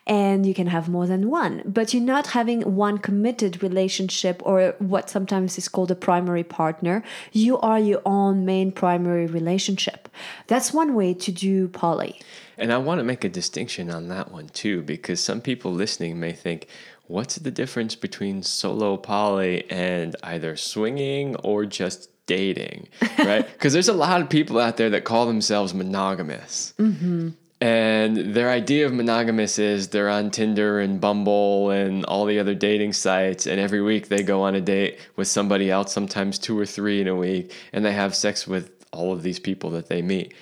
and 0.06 0.46
you 0.46 0.54
can 0.54 0.68
have 0.68 0.88
more 0.88 1.06
than 1.06 1.28
one. 1.28 1.62
But 1.66 1.92
you're 1.92 2.02
not 2.02 2.28
having 2.28 2.62
one 2.74 2.96
committed 2.96 3.62
relationship 3.62 4.40
or 4.46 4.74
what 4.78 5.10
sometimes 5.10 5.58
is 5.58 5.68
called 5.68 5.90
a 5.90 5.94
primary 5.94 6.42
partner. 6.42 7.04
You 7.32 7.58
are 7.58 7.78
your 7.78 8.00
own 8.06 8.46
main 8.46 8.72
primary 8.72 9.26
relationship. 9.26 10.08
That's 10.46 10.72
one 10.72 10.94
way 10.94 11.12
to 11.12 11.30
do 11.30 11.68
poly. 11.68 12.18
And 12.56 12.72
I 12.72 12.78
want 12.78 12.98
to 13.00 13.04
make 13.04 13.22
a 13.22 13.28
distinction 13.28 13.90
on 13.90 14.08
that 14.08 14.32
one 14.32 14.48
too, 14.48 14.82
because 14.82 15.20
some 15.20 15.42
people 15.42 15.70
listening 15.70 16.18
may 16.18 16.32
think, 16.32 16.66
what's 17.06 17.36
the 17.36 17.50
difference 17.50 17.94
between 17.94 18.42
solo 18.42 18.96
poly 18.96 19.70
and 19.70 20.16
either 20.22 20.56
swinging 20.56 21.36
or 21.36 21.66
just 21.66 22.08
dating, 22.28 22.86
right? 23.18 23.44
Because 23.52 23.72
there's 23.72 23.88
a 23.88 23.92
lot 23.92 24.20
of 24.20 24.28
people 24.28 24.60
out 24.60 24.76
there 24.76 24.90
that 24.90 25.02
call 25.02 25.26
themselves 25.26 25.74
monogamous. 25.74 26.74
Mm-hmm. 26.78 27.30
And 27.60 28.16
their 28.34 28.50
idea 28.50 28.86
of 28.86 28.92
monogamous 28.92 29.58
is 29.58 29.88
they're 29.88 30.08
on 30.08 30.30
Tinder 30.30 30.78
and 30.78 31.00
Bumble 31.00 31.70
and 31.70 32.04
all 32.04 32.24
the 32.24 32.38
other 32.38 32.54
dating 32.54 32.92
sites, 32.92 33.48
and 33.48 33.58
every 33.58 33.82
week 33.82 34.06
they 34.06 34.22
go 34.22 34.42
on 34.42 34.54
a 34.54 34.60
date 34.60 35.00
with 35.16 35.26
somebody 35.26 35.68
else, 35.68 35.92
sometimes 35.92 36.38
two 36.38 36.56
or 36.56 36.66
three 36.66 37.00
in 37.00 37.08
a 37.08 37.16
week, 37.16 37.52
and 37.72 37.84
they 37.84 37.92
have 37.92 38.14
sex 38.14 38.46
with 38.46 38.70
all 38.92 39.12
of 39.12 39.24
these 39.24 39.40
people 39.40 39.70
that 39.70 39.88
they 39.88 40.02
meet. 40.02 40.34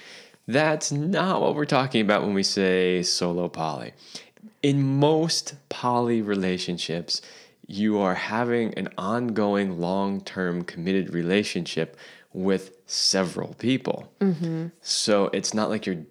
That's 0.46 0.92
not 0.92 1.40
what 1.40 1.54
we're 1.54 1.64
talking 1.64 2.02
about 2.02 2.22
when 2.22 2.34
we 2.34 2.42
say 2.42 3.02
solo 3.02 3.48
poly. 3.48 3.94
In 4.62 4.98
most 4.98 5.54
poly 5.70 6.20
relationships, 6.20 7.22
you 7.66 7.98
are 7.98 8.14
having 8.14 8.74
an 8.74 8.88
ongoing, 8.96 9.80
long 9.80 10.20
term 10.20 10.62
committed 10.62 11.12
relationship 11.12 11.96
with 12.32 12.76
several 12.86 13.54
people. 13.54 14.12
Mm-hmm. 14.20 14.66
So 14.82 15.30
it's 15.32 15.54
not 15.54 15.70
like 15.70 15.86
you're 15.86 16.04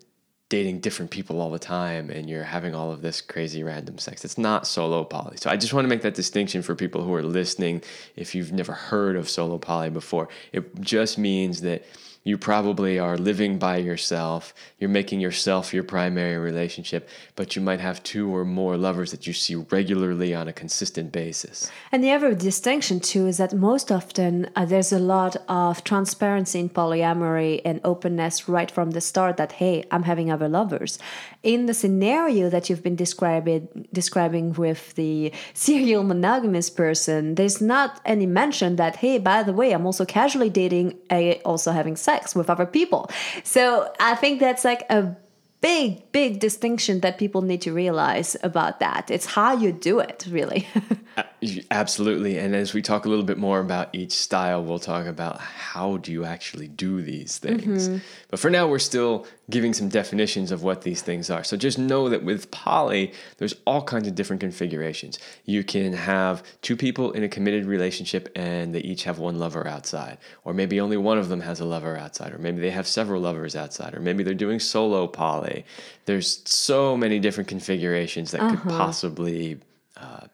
dating 0.49 0.79
different 0.79 1.09
people 1.09 1.41
all 1.41 1.49
the 1.49 1.59
time 1.59 2.09
and 2.09 2.29
you're 2.29 2.43
having 2.43 2.75
all 2.75 2.91
of 2.91 3.01
this 3.01 3.19
crazy 3.19 3.63
random 3.63 3.97
sex. 3.97 4.23
It's 4.23 4.37
not 4.37 4.67
solo 4.67 5.03
poly. 5.03 5.37
So 5.37 5.49
I 5.49 5.57
just 5.57 5.73
want 5.73 5.85
to 5.85 5.89
make 5.89 6.01
that 6.01 6.13
distinction 6.13 6.61
for 6.61 6.75
people 6.75 7.03
who 7.03 7.13
are 7.15 7.23
listening 7.23 7.81
if 8.15 8.35
you've 8.35 8.51
never 8.51 8.73
heard 8.73 9.15
of 9.15 9.27
solo 9.27 9.57
poly 9.57 9.89
before. 9.89 10.29
It 10.51 10.79
just 10.81 11.17
means 11.17 11.61
that 11.61 11.83
you 12.25 12.39
probably 12.39 12.97
are 12.97 13.17
living 13.19 13.59
by 13.59 13.77
yourself. 13.77 14.51
You're 14.79 14.89
making 14.89 15.19
yourself 15.19 15.75
your 15.75 15.83
primary 15.83 16.37
relationship, 16.39 17.07
but 17.35 17.55
you 17.55 17.61
might 17.61 17.79
have 17.79 18.01
two 18.01 18.35
or 18.35 18.43
more 18.43 18.77
lovers 18.77 19.11
that 19.11 19.27
you 19.27 19.33
see 19.33 19.53
regularly 19.55 20.33
on 20.33 20.47
a 20.47 20.53
consistent 20.53 21.11
basis. 21.11 21.69
And 21.91 22.03
the 22.03 22.11
other 22.11 22.33
distinction 22.33 22.99
too 22.99 23.27
is 23.27 23.37
that 23.37 23.53
most 23.53 23.91
often 23.91 24.49
uh, 24.55 24.65
there's 24.65 24.91
a 24.91 24.97
lot 24.97 25.37
of 25.47 25.83
transparency 25.83 26.59
in 26.59 26.69
polyamory 26.69 27.61
and 27.63 27.79
openness 27.83 28.49
right 28.49 28.71
from 28.71 28.91
the 28.91 29.01
start 29.01 29.37
that 29.37 29.51
hey, 29.53 29.85
I'm 29.91 30.03
having 30.03 30.31
other 30.31 30.49
lovers. 30.49 30.97
In 31.43 31.67
the 31.67 31.75
scenario 31.75 32.49
that 32.49 32.71
you've 32.71 32.81
been 32.81 32.95
describing 32.95 33.87
describing 33.93 34.53
with 34.53 34.95
the 34.95 35.31
serial 35.53 36.03
monogamous 36.03 36.71
person, 36.71 37.35
there's 37.35 37.61
not 37.61 38.01
any 38.03 38.25
mention 38.25 38.77
that 38.77 38.95
hey, 38.95 39.19
by 39.19 39.43
the 39.43 39.53
way, 39.53 39.73
I'm 39.73 39.85
also 39.85 40.05
casually 40.05 40.49
dating, 40.49 40.97
a, 41.11 41.39
also 41.41 41.71
having 41.71 41.95
sex 41.95 42.14
with 42.35 42.49
other 42.49 42.65
people. 42.65 43.09
So 43.43 43.91
I 43.99 44.15
think 44.15 44.39
that's 44.39 44.63
like 44.63 44.83
a 44.89 45.15
big, 45.61 46.11
big 46.11 46.39
distinction 46.39 46.99
that 46.99 47.17
people 47.17 47.41
need 47.41 47.61
to 47.61 47.73
realize 47.73 48.37
about 48.43 48.79
that. 48.79 49.09
It's 49.09 49.25
how 49.25 49.57
you 49.57 49.71
do 49.71 49.99
it, 49.99 50.25
really. 50.29 50.67
Uh, 51.17 51.23
Absolutely. 51.69 52.37
And 52.37 52.55
as 52.55 52.73
we 52.73 52.81
talk 52.81 53.05
a 53.05 53.09
little 53.09 53.25
bit 53.25 53.37
more 53.37 53.59
about 53.59 53.89
each 53.93 54.13
style, 54.13 54.63
we'll 54.63 54.79
talk 54.79 55.05
about 55.05 55.39
how 55.39 55.97
do 55.97 56.11
you 56.11 56.25
actually 56.25 56.67
do 56.67 57.01
these 57.01 57.37
things. 57.37 57.89
But 58.29 58.39
for 58.39 58.49
now, 58.49 58.67
we're 58.67 58.79
still 58.79 59.25
giving 59.49 59.73
some 59.73 59.89
definitions 59.89 60.51
of 60.51 60.63
what 60.63 60.81
these 60.81 61.01
things 61.01 61.29
are. 61.29 61.43
So 61.43 61.55
just 61.55 61.77
know 61.77 62.09
that 62.09 62.23
with 62.23 62.49
poly, 62.51 63.13
there's 63.37 63.53
all 63.65 63.83
kinds 63.83 64.07
of 64.07 64.15
different 64.15 64.39
configurations. 64.39 65.19
You 65.45 65.63
can 65.63 65.93
have 65.93 66.43
two 66.61 66.75
people 66.75 67.11
in 67.11 67.23
a 67.23 67.29
committed 67.29 67.65
relationship 67.65 68.31
and 68.35 68.73
they 68.73 68.79
each 68.79 69.03
have 69.03 69.19
one 69.19 69.37
lover 69.37 69.67
outside, 69.67 70.17
or 70.45 70.53
maybe 70.53 70.79
only 70.79 70.97
one 70.97 71.17
of 71.17 71.29
them 71.29 71.41
has 71.41 71.59
a 71.59 71.65
lover 71.65 71.95
outside, 71.97 72.33
or 72.33 72.39
maybe 72.39 72.59
they 72.59 72.71
have 72.71 72.87
several 72.87 73.21
lovers 73.21 73.55
outside, 73.55 73.93
or 73.93 73.99
maybe 73.99 74.23
they're 74.23 74.33
doing 74.33 74.59
solo 74.59 75.05
poly. 75.05 75.65
There's 76.05 76.41
so 76.49 76.97
many 76.97 77.19
different 77.19 77.47
configurations 77.47 78.31
that 78.31 78.49
could 78.49 78.61
possibly 78.61 79.59
uh, 79.97 80.27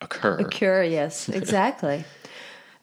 occur. 0.00 0.38
Occur, 0.38 0.84
yes, 0.84 1.28
exactly. 1.40 2.04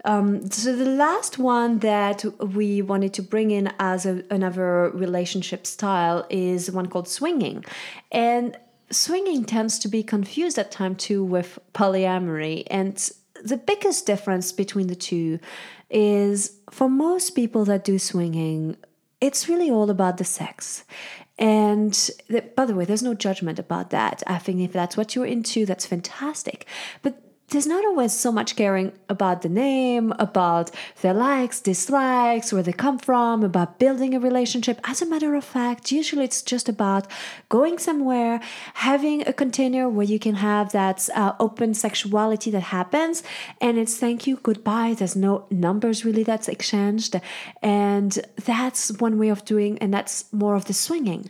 Um, 0.05 0.49
so 0.49 0.75
the 0.75 0.85
last 0.85 1.37
one 1.37 1.79
that 1.79 2.23
we 2.39 2.81
wanted 2.81 3.13
to 3.15 3.21
bring 3.21 3.51
in 3.51 3.73
as 3.79 4.05
a, 4.05 4.23
another 4.29 4.89
relationship 4.91 5.67
style 5.67 6.25
is 6.29 6.71
one 6.71 6.85
called 6.85 7.07
swinging, 7.07 7.65
and 8.11 8.57
swinging 8.89 9.43
tends 9.43 9.79
to 9.79 9.87
be 9.87 10.03
confused 10.03 10.57
at 10.57 10.71
time 10.71 10.95
too 10.95 11.23
with 11.23 11.59
polyamory. 11.73 12.63
And 12.71 12.95
the 13.43 13.57
biggest 13.57 14.05
difference 14.05 14.51
between 14.51 14.87
the 14.87 14.95
two 14.95 15.39
is 15.89 16.57
for 16.71 16.89
most 16.89 17.31
people 17.31 17.65
that 17.65 17.83
do 17.83 17.99
swinging, 17.99 18.77
it's 19.19 19.49
really 19.49 19.69
all 19.69 19.89
about 19.89 20.17
the 20.17 20.23
sex. 20.23 20.83
And 21.39 22.09
by 22.55 22.65
the 22.65 22.73
way, 22.73 22.85
there's 22.85 23.03
no 23.03 23.13
judgment 23.13 23.59
about 23.59 23.91
that. 23.91 24.23
I 24.25 24.39
think 24.39 24.61
if 24.61 24.73
that's 24.73 24.97
what 24.97 25.15
you're 25.15 25.25
into, 25.25 25.65
that's 25.65 25.85
fantastic. 25.85 26.65
But 27.03 27.21
there's 27.49 27.67
not 27.67 27.85
always 27.85 28.11
so 28.11 28.29
much 28.29 28.57
caring 28.57 28.91
about 29.07 29.41
the 29.41 29.47
name, 29.49 30.13
about 30.19 30.69
their 31.01 31.13
likes, 31.13 31.61
dislikes, 31.61 32.51
where 32.51 32.61
they 32.63 32.73
come 32.73 32.97
from, 32.97 33.41
about 33.41 33.79
building 33.79 34.13
a 34.13 34.19
relationship. 34.19 34.81
As 34.83 35.01
a 35.01 35.05
matter 35.05 35.33
of 35.33 35.45
fact, 35.45 35.89
usually 35.89 36.25
it's 36.25 36.41
just 36.41 36.67
about 36.67 37.07
going 37.47 37.77
somewhere, 37.77 38.41
having 38.73 39.25
a 39.25 39.31
container 39.31 39.87
where 39.87 40.05
you 40.05 40.19
can 40.19 40.35
have 40.35 40.73
that 40.73 41.07
uh, 41.15 41.33
open 41.39 41.73
sexuality 41.73 42.51
that 42.51 42.63
happens, 42.63 43.23
and 43.61 43.77
it's 43.77 43.97
thank 43.97 44.27
you, 44.27 44.37
goodbye. 44.43 44.93
There's 44.93 45.15
no 45.15 45.45
numbers 45.49 46.03
really 46.03 46.23
that's 46.23 46.49
exchanged. 46.49 47.15
And 47.61 48.19
that's 48.43 48.91
one 48.99 49.17
way 49.17 49.29
of 49.29 49.45
doing, 49.45 49.77
and 49.79 49.93
that's 49.93 50.31
more 50.33 50.55
of 50.55 50.65
the 50.65 50.73
swinging 50.73 51.29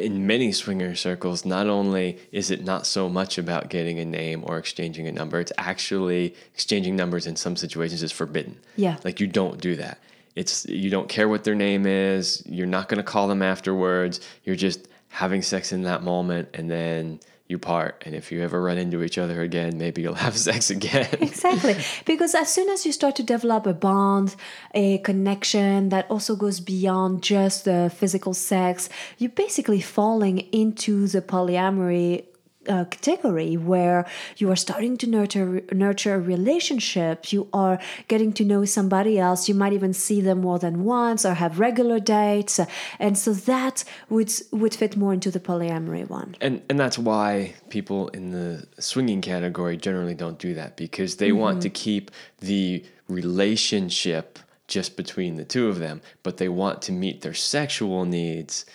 in 0.00 0.26
many 0.26 0.52
swinger 0.52 0.94
circles, 0.94 1.44
not 1.44 1.66
only 1.66 2.18
is 2.32 2.50
it 2.50 2.64
not 2.64 2.86
so 2.86 3.08
much 3.08 3.38
about 3.38 3.70
getting 3.70 3.98
a 3.98 4.04
name 4.04 4.42
or 4.46 4.58
exchanging 4.58 5.06
a 5.06 5.12
number, 5.12 5.40
it's 5.40 5.52
actually 5.58 6.34
exchanging 6.54 6.96
numbers 6.96 7.26
in 7.26 7.36
some 7.36 7.56
situations 7.56 8.02
is 8.02 8.12
forbidden. 8.12 8.58
Yeah. 8.76 8.96
Like 9.04 9.20
you 9.20 9.26
don't 9.26 9.60
do 9.60 9.76
that. 9.76 9.98
It's 10.34 10.66
you 10.66 10.90
don't 10.90 11.08
care 11.08 11.28
what 11.28 11.44
their 11.44 11.54
name 11.54 11.86
is. 11.86 12.42
You're 12.46 12.66
not 12.66 12.88
going 12.88 12.98
to 12.98 13.02
call 13.02 13.28
them 13.28 13.42
afterwards. 13.42 14.20
You're 14.44 14.56
just 14.56 14.88
having 15.08 15.42
sex 15.42 15.72
in 15.72 15.82
that 15.82 16.02
moment 16.02 16.48
and 16.54 16.70
then 16.70 17.18
you 17.48 17.58
part. 17.58 18.02
And 18.04 18.14
if 18.14 18.30
you 18.30 18.42
ever 18.42 18.62
run 18.62 18.76
into 18.76 19.02
each 19.02 19.16
other 19.16 19.40
again, 19.40 19.78
maybe 19.78 20.02
you'll 20.02 20.14
have 20.14 20.36
sex 20.48 20.70
again. 20.70 21.08
exactly 21.20 21.76
because 22.04 22.34
as 22.34 22.52
soon 22.52 22.68
as 22.68 22.84
you 22.86 22.92
start 22.92 23.16
to 23.16 23.22
develop 23.22 23.66
a 23.66 23.72
bond 23.72 24.36
a 24.74 24.98
connection 24.98 25.88
that 25.88 26.06
also 26.10 26.36
goes 26.36 26.60
beyond 26.60 27.22
just 27.22 27.64
the 27.64 27.90
physical 27.94 28.34
sex 28.34 28.88
you're 29.18 29.30
basically 29.30 29.80
falling 29.80 30.38
into 30.52 31.06
the 31.06 31.22
polyamory 31.22 32.24
uh, 32.68 32.84
category 32.86 33.56
where 33.56 34.06
you 34.36 34.50
are 34.50 34.56
starting 34.56 34.96
to 34.98 35.06
nurture 35.06 35.62
nurture 35.72 36.14
a 36.14 36.20
relationship 36.20 37.32
you 37.32 37.48
are 37.52 37.78
getting 38.08 38.32
to 38.34 38.44
know 38.44 38.64
somebody 38.64 39.18
else. 39.18 39.48
You 39.48 39.54
might 39.54 39.72
even 39.72 39.92
see 39.92 40.20
them 40.20 40.40
more 40.40 40.58
than 40.58 40.84
once 40.84 41.24
or 41.24 41.34
have 41.34 41.58
regular 41.58 42.00
dates. 42.00 42.60
And 42.98 43.16
so 43.18 43.32
that 43.32 43.84
would 44.08 44.32
would 44.52 44.74
fit 44.74 44.96
more 44.96 45.12
into 45.12 45.30
the 45.30 45.40
polyamory 45.40 46.08
one. 46.08 46.36
And 46.40 46.62
and 46.68 46.78
that's 46.78 46.98
why 46.98 47.54
people 47.68 48.08
in 48.08 48.30
the 48.30 48.66
swinging 48.78 49.20
category 49.20 49.76
generally 49.76 50.14
don't 50.14 50.38
do 50.38 50.54
that 50.54 50.76
because 50.76 51.16
they 51.16 51.32
want 51.32 51.62
to 51.62 51.70
keep 51.70 52.10
the 52.40 52.84
relationship 53.08 54.38
just 54.66 54.96
between 54.96 55.36
the 55.36 55.44
two 55.44 55.68
of 55.68 55.78
them 55.78 56.02
but 56.22 56.36
they 56.36 56.48
want 56.48 56.82
to 56.82 56.92
meet 56.92 57.22
their 57.22 57.32
sexual 57.32 58.04
needs 58.04 58.66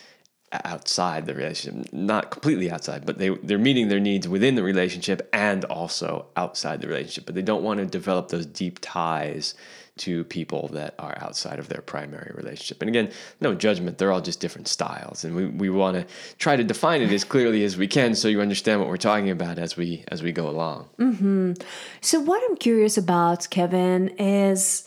outside 0.65 1.25
the 1.25 1.33
relationship 1.33 1.91
not 1.93 2.31
completely 2.31 2.69
outside 2.69 3.05
but 3.05 3.17
they 3.17 3.29
they're 3.29 3.57
meeting 3.57 3.87
their 3.87 3.99
needs 3.99 4.27
within 4.27 4.55
the 4.55 4.63
relationship 4.63 5.27
and 5.33 5.65
also 5.65 6.25
outside 6.35 6.81
the 6.81 6.87
relationship 6.87 7.25
but 7.25 7.35
they 7.35 7.41
don't 7.41 7.63
want 7.63 7.79
to 7.79 7.85
develop 7.85 8.29
those 8.29 8.45
deep 8.45 8.79
ties 8.81 9.55
to 9.95 10.23
people 10.23 10.69
that 10.69 10.95
are 10.97 11.15
outside 11.21 11.59
of 11.59 11.69
their 11.69 11.81
primary 11.81 12.31
relationship. 12.35 12.81
And 12.81 12.89
again, 12.89 13.11
no 13.39 13.53
judgment, 13.53 13.97
they're 13.97 14.11
all 14.11 14.21
just 14.21 14.39
different 14.39 14.67
styles. 14.67 15.23
And 15.23 15.35
we, 15.35 15.45
we 15.45 15.69
want 15.69 15.97
to 15.97 16.05
try 16.39 16.55
to 16.55 16.63
define 16.63 17.01
it 17.01 17.11
as 17.11 17.23
clearly 17.23 17.63
as 17.63 17.77
we 17.77 17.87
can 17.87 18.15
so 18.15 18.27
you 18.27 18.41
understand 18.41 18.79
what 18.79 18.89
we're 18.89 18.97
talking 18.97 19.29
about 19.29 19.59
as 19.59 19.77
we 19.77 20.03
as 20.07 20.23
we 20.23 20.31
go 20.31 20.49
along. 20.49 20.89
Mm-hmm. 20.97 21.53
So 22.01 22.19
what 22.19 22.41
I'm 22.49 22.57
curious 22.57 22.97
about, 22.97 23.49
Kevin, 23.51 24.09
is 24.17 24.83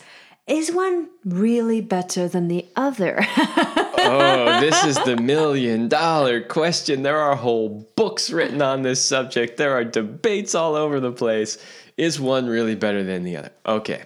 is 0.47 0.71
one 0.71 1.09
really 1.25 1.81
better 1.81 2.27
than 2.27 2.47
the 2.47 2.65
other? 2.75 3.17
oh, 3.37 4.59
this 4.61 4.83
is 4.85 4.97
the 5.03 5.17
million 5.17 5.89
dollar 5.89 6.41
question. 6.41 7.03
There 7.03 7.19
are 7.19 7.35
whole 7.35 7.87
books 7.95 8.29
written 8.29 8.61
on 8.61 8.81
this 8.81 9.03
subject. 9.03 9.57
There 9.57 9.73
are 9.73 9.83
debates 9.83 10.55
all 10.55 10.75
over 10.75 10.99
the 10.99 11.11
place. 11.11 11.57
Is 11.97 12.19
one 12.19 12.47
really 12.47 12.75
better 12.75 13.03
than 13.03 13.23
the 13.23 13.37
other? 13.37 13.51
Okay. 13.65 14.03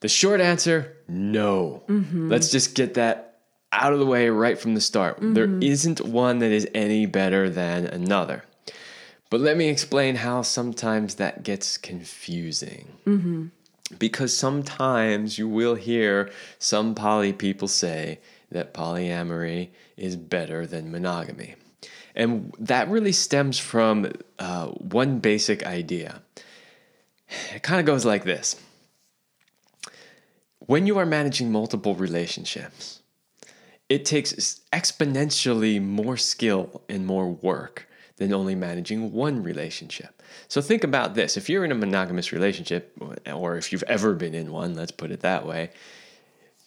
The 0.00 0.08
short 0.08 0.40
answer 0.40 0.96
no. 1.08 1.82
Mm-hmm. 1.88 2.28
Let's 2.28 2.50
just 2.50 2.74
get 2.74 2.94
that 2.94 3.40
out 3.72 3.92
of 3.92 3.98
the 3.98 4.06
way 4.06 4.28
right 4.28 4.58
from 4.58 4.74
the 4.74 4.80
start. 4.80 5.16
Mm-hmm. 5.16 5.34
There 5.34 5.58
isn't 5.60 6.00
one 6.02 6.38
that 6.40 6.50
is 6.50 6.68
any 6.74 7.06
better 7.06 7.48
than 7.48 7.86
another. 7.86 8.44
But 9.30 9.40
let 9.40 9.56
me 9.56 9.68
explain 9.68 10.16
how 10.16 10.42
sometimes 10.42 11.16
that 11.16 11.42
gets 11.42 11.76
confusing. 11.76 12.92
Mm-hmm. 13.06 13.46
Because 13.96 14.36
sometimes 14.36 15.38
you 15.38 15.48
will 15.48 15.74
hear 15.74 16.30
some 16.58 16.94
poly 16.94 17.32
people 17.32 17.68
say 17.68 18.18
that 18.50 18.74
polyamory 18.74 19.68
is 19.96 20.16
better 20.16 20.66
than 20.66 20.90
monogamy. 20.90 21.54
And 22.14 22.52
that 22.58 22.88
really 22.88 23.12
stems 23.12 23.58
from 23.58 24.12
uh, 24.38 24.66
one 24.66 25.20
basic 25.20 25.64
idea. 25.64 26.22
It 27.54 27.62
kind 27.62 27.78
of 27.78 27.86
goes 27.86 28.04
like 28.04 28.24
this 28.24 28.56
when 30.68 30.86
you 30.86 30.98
are 30.98 31.06
managing 31.06 31.50
multiple 31.50 31.94
relationships, 31.94 33.00
it 33.88 34.04
takes 34.04 34.60
exponentially 34.70 35.82
more 35.82 36.18
skill 36.18 36.82
and 36.90 37.06
more 37.06 37.30
work 37.30 37.87
than 38.18 38.32
only 38.32 38.54
managing 38.54 39.12
one 39.12 39.42
relationship. 39.42 40.22
So 40.48 40.60
think 40.60 40.84
about 40.84 41.14
this. 41.14 41.36
If 41.36 41.48
you're 41.48 41.64
in 41.64 41.72
a 41.72 41.76
monogamous 41.76 42.32
relationship, 42.32 42.92
or 43.32 43.56
if 43.56 43.72
you've 43.72 43.84
ever 43.84 44.14
been 44.14 44.34
in 44.34 44.52
one, 44.52 44.74
let's 44.74 44.92
put 44.92 45.10
it 45.10 45.20
that 45.20 45.46
way, 45.46 45.70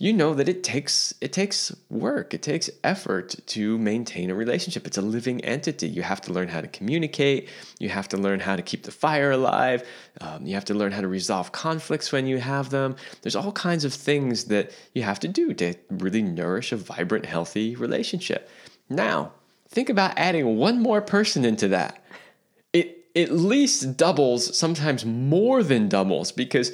you 0.01 0.13
know 0.13 0.33
that 0.33 0.49
it 0.49 0.63
takes 0.63 1.13
it 1.21 1.31
takes 1.31 1.71
work. 1.91 2.33
It 2.33 2.41
takes 2.41 2.71
effort 2.83 3.35
to 3.45 3.77
maintain 3.77 4.31
a 4.31 4.33
relationship. 4.33 4.87
It's 4.87 4.97
a 4.97 5.01
living 5.03 5.45
entity. 5.45 5.87
You 5.87 6.01
have 6.01 6.21
to 6.21 6.33
learn 6.33 6.47
how 6.47 6.59
to 6.59 6.67
communicate. 6.67 7.49
You 7.77 7.89
have 7.89 8.07
to 8.09 8.17
learn 8.17 8.39
how 8.39 8.55
to 8.55 8.63
keep 8.63 8.81
the 8.81 8.91
fire 8.91 9.29
alive. 9.29 9.87
Um, 10.19 10.43
you 10.43 10.55
have 10.55 10.65
to 10.65 10.73
learn 10.73 10.91
how 10.91 11.01
to 11.01 11.07
resolve 11.07 11.51
conflicts 11.51 12.11
when 12.11 12.25
you 12.25 12.39
have 12.39 12.71
them. 12.71 12.95
There's 13.21 13.35
all 13.35 13.51
kinds 13.51 13.85
of 13.85 13.93
things 13.93 14.45
that 14.45 14.71
you 14.95 15.03
have 15.03 15.19
to 15.19 15.27
do 15.27 15.53
to 15.53 15.75
really 15.91 16.23
nourish 16.23 16.71
a 16.71 16.77
vibrant 16.77 17.27
healthy 17.27 17.75
relationship. 17.75 18.49
Now 18.89 19.33
think 19.71 19.89
about 19.89 20.17
adding 20.17 20.57
one 20.57 20.79
more 20.79 21.01
person 21.01 21.43
into 21.45 21.67
that 21.69 22.03
it 22.73 23.05
at 23.15 23.31
least 23.31 23.97
doubles 23.97 24.55
sometimes 24.57 25.05
more 25.05 25.63
than 25.63 25.89
doubles 25.89 26.31
because 26.31 26.71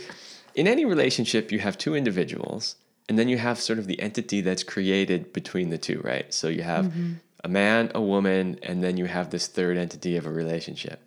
in 0.55 0.67
any 0.67 0.85
relationship 0.85 1.51
you 1.51 1.59
have 1.59 1.77
two 1.77 1.95
individuals 1.95 2.75
and 3.09 3.17
then 3.17 3.29
you 3.29 3.37
have 3.37 3.59
sort 3.59 3.79
of 3.79 3.87
the 3.87 3.99
entity 4.01 4.41
that's 4.41 4.63
created 4.63 5.31
between 5.31 5.69
the 5.69 5.77
two, 5.77 6.01
right? 6.03 6.33
So 6.33 6.49
you 6.49 6.63
have 6.63 6.85
mm-hmm. 6.85 7.13
a 7.43 7.47
man, 7.47 7.91
a 7.95 8.01
woman, 8.01 8.59
and 8.63 8.83
then 8.83 8.97
you 8.97 9.05
have 9.05 9.29
this 9.29 9.47
third 9.47 9.77
entity 9.77 10.17
of 10.17 10.25
a 10.25 10.31
relationship. 10.31 11.01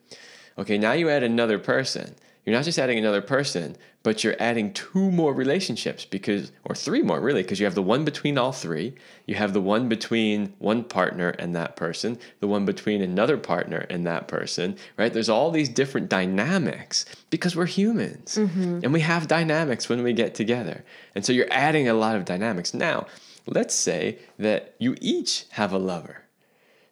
Okay, 0.56 0.78
now 0.78 0.92
you 0.92 1.10
add 1.10 1.22
another 1.22 1.58
person. 1.58 2.14
You're 2.44 2.56
not 2.56 2.64
just 2.64 2.78
adding 2.78 2.98
another 2.98 3.20
person, 3.20 3.76
but 4.02 4.24
you're 4.24 4.36
adding 4.38 4.72
two 4.72 5.10
more 5.10 5.34
relationships 5.34 6.04
because, 6.04 6.52
or 6.64 6.74
three 6.74 7.02
more 7.02 7.20
really, 7.20 7.42
because 7.42 7.60
you 7.60 7.66
have 7.66 7.74
the 7.74 7.82
one 7.82 8.04
between 8.04 8.38
all 8.38 8.52
three, 8.52 8.94
you 9.26 9.34
have 9.34 9.52
the 9.52 9.60
one 9.60 9.88
between 9.88 10.54
one 10.58 10.84
partner 10.84 11.30
and 11.38 11.54
that 11.54 11.76
person, 11.76 12.18
the 12.40 12.46
one 12.46 12.64
between 12.64 13.02
another 13.02 13.36
partner 13.36 13.86
and 13.90 14.06
that 14.06 14.26
person, 14.26 14.76
right? 14.96 15.12
There's 15.12 15.28
all 15.28 15.50
these 15.50 15.68
different 15.68 16.08
dynamics 16.08 17.04
because 17.28 17.54
we're 17.54 17.66
humans 17.66 18.36
mm-hmm. 18.36 18.80
and 18.82 18.92
we 18.92 19.00
have 19.00 19.28
dynamics 19.28 19.88
when 19.88 20.02
we 20.02 20.12
get 20.12 20.34
together. 20.34 20.84
And 21.14 21.24
so 21.24 21.32
you're 21.32 21.46
adding 21.50 21.88
a 21.88 21.94
lot 21.94 22.16
of 22.16 22.24
dynamics. 22.24 22.72
Now, 22.72 23.06
let's 23.46 23.74
say 23.74 24.18
that 24.38 24.74
you 24.78 24.96
each 25.00 25.44
have 25.50 25.72
a 25.72 25.78
lover 25.78 26.24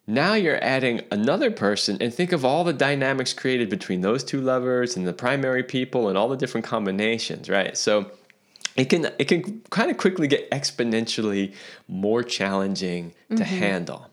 now 0.09 0.33
you're 0.33 0.61
adding 0.63 1.01
another 1.11 1.51
person 1.51 1.97
and 2.01 2.13
think 2.13 2.31
of 2.31 2.43
all 2.43 2.63
the 2.63 2.73
dynamics 2.73 3.31
created 3.31 3.69
between 3.69 4.01
those 4.01 4.23
two 4.23 4.41
lovers 4.41 4.97
and 4.97 5.07
the 5.07 5.13
primary 5.13 5.63
people 5.63 6.09
and 6.09 6.17
all 6.17 6.27
the 6.27 6.37
different 6.37 6.65
combinations, 6.65 7.49
right? 7.49 7.77
So 7.77 8.11
it 8.75 8.85
can 8.85 9.11
it 9.19 9.25
can 9.25 9.61
kind 9.69 9.91
of 9.91 9.97
quickly 9.97 10.27
get 10.27 10.49
exponentially 10.51 11.53
more 11.87 12.23
challenging 12.23 13.11
mm-hmm. 13.11 13.35
to 13.35 13.43
handle. 13.43 14.09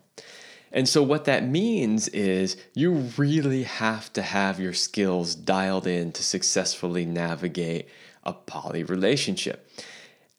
And 0.71 0.87
so 0.87 1.01
what 1.01 1.25
that 1.25 1.47
means 1.47 2.07
is 2.09 2.57
you 2.75 2.91
really 3.17 3.63
have 3.63 4.11
to 4.13 4.21
have 4.21 4.59
your 4.59 4.73
skills 4.73 5.33
dialed 5.33 5.87
in 5.87 6.11
to 6.11 6.23
successfully 6.23 7.05
navigate 7.05 7.87
a 8.23 8.33
poly 8.33 8.83
relationship. 8.83 9.67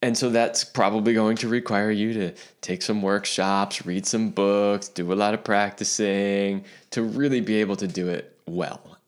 And 0.01 0.17
so 0.17 0.31
that's 0.31 0.63
probably 0.63 1.13
going 1.13 1.37
to 1.39 1.49
require 1.49 1.91
you 1.91 2.13
to 2.15 2.33
take 2.61 2.83
some 2.83 3.03
workshops, 3.03 3.85
read 3.85 4.07
some 4.07 4.31
books, 4.31 4.89
do 4.89 5.13
a 5.13 5.15
lot 5.15 5.35
of 5.35 5.43
practicing 5.43 6.65
to 6.91 7.03
really 7.03 7.41
be 7.41 7.57
able 7.57 7.77
to 7.77 7.89
do 7.89 8.09
it 8.09 8.37
well 8.47 8.99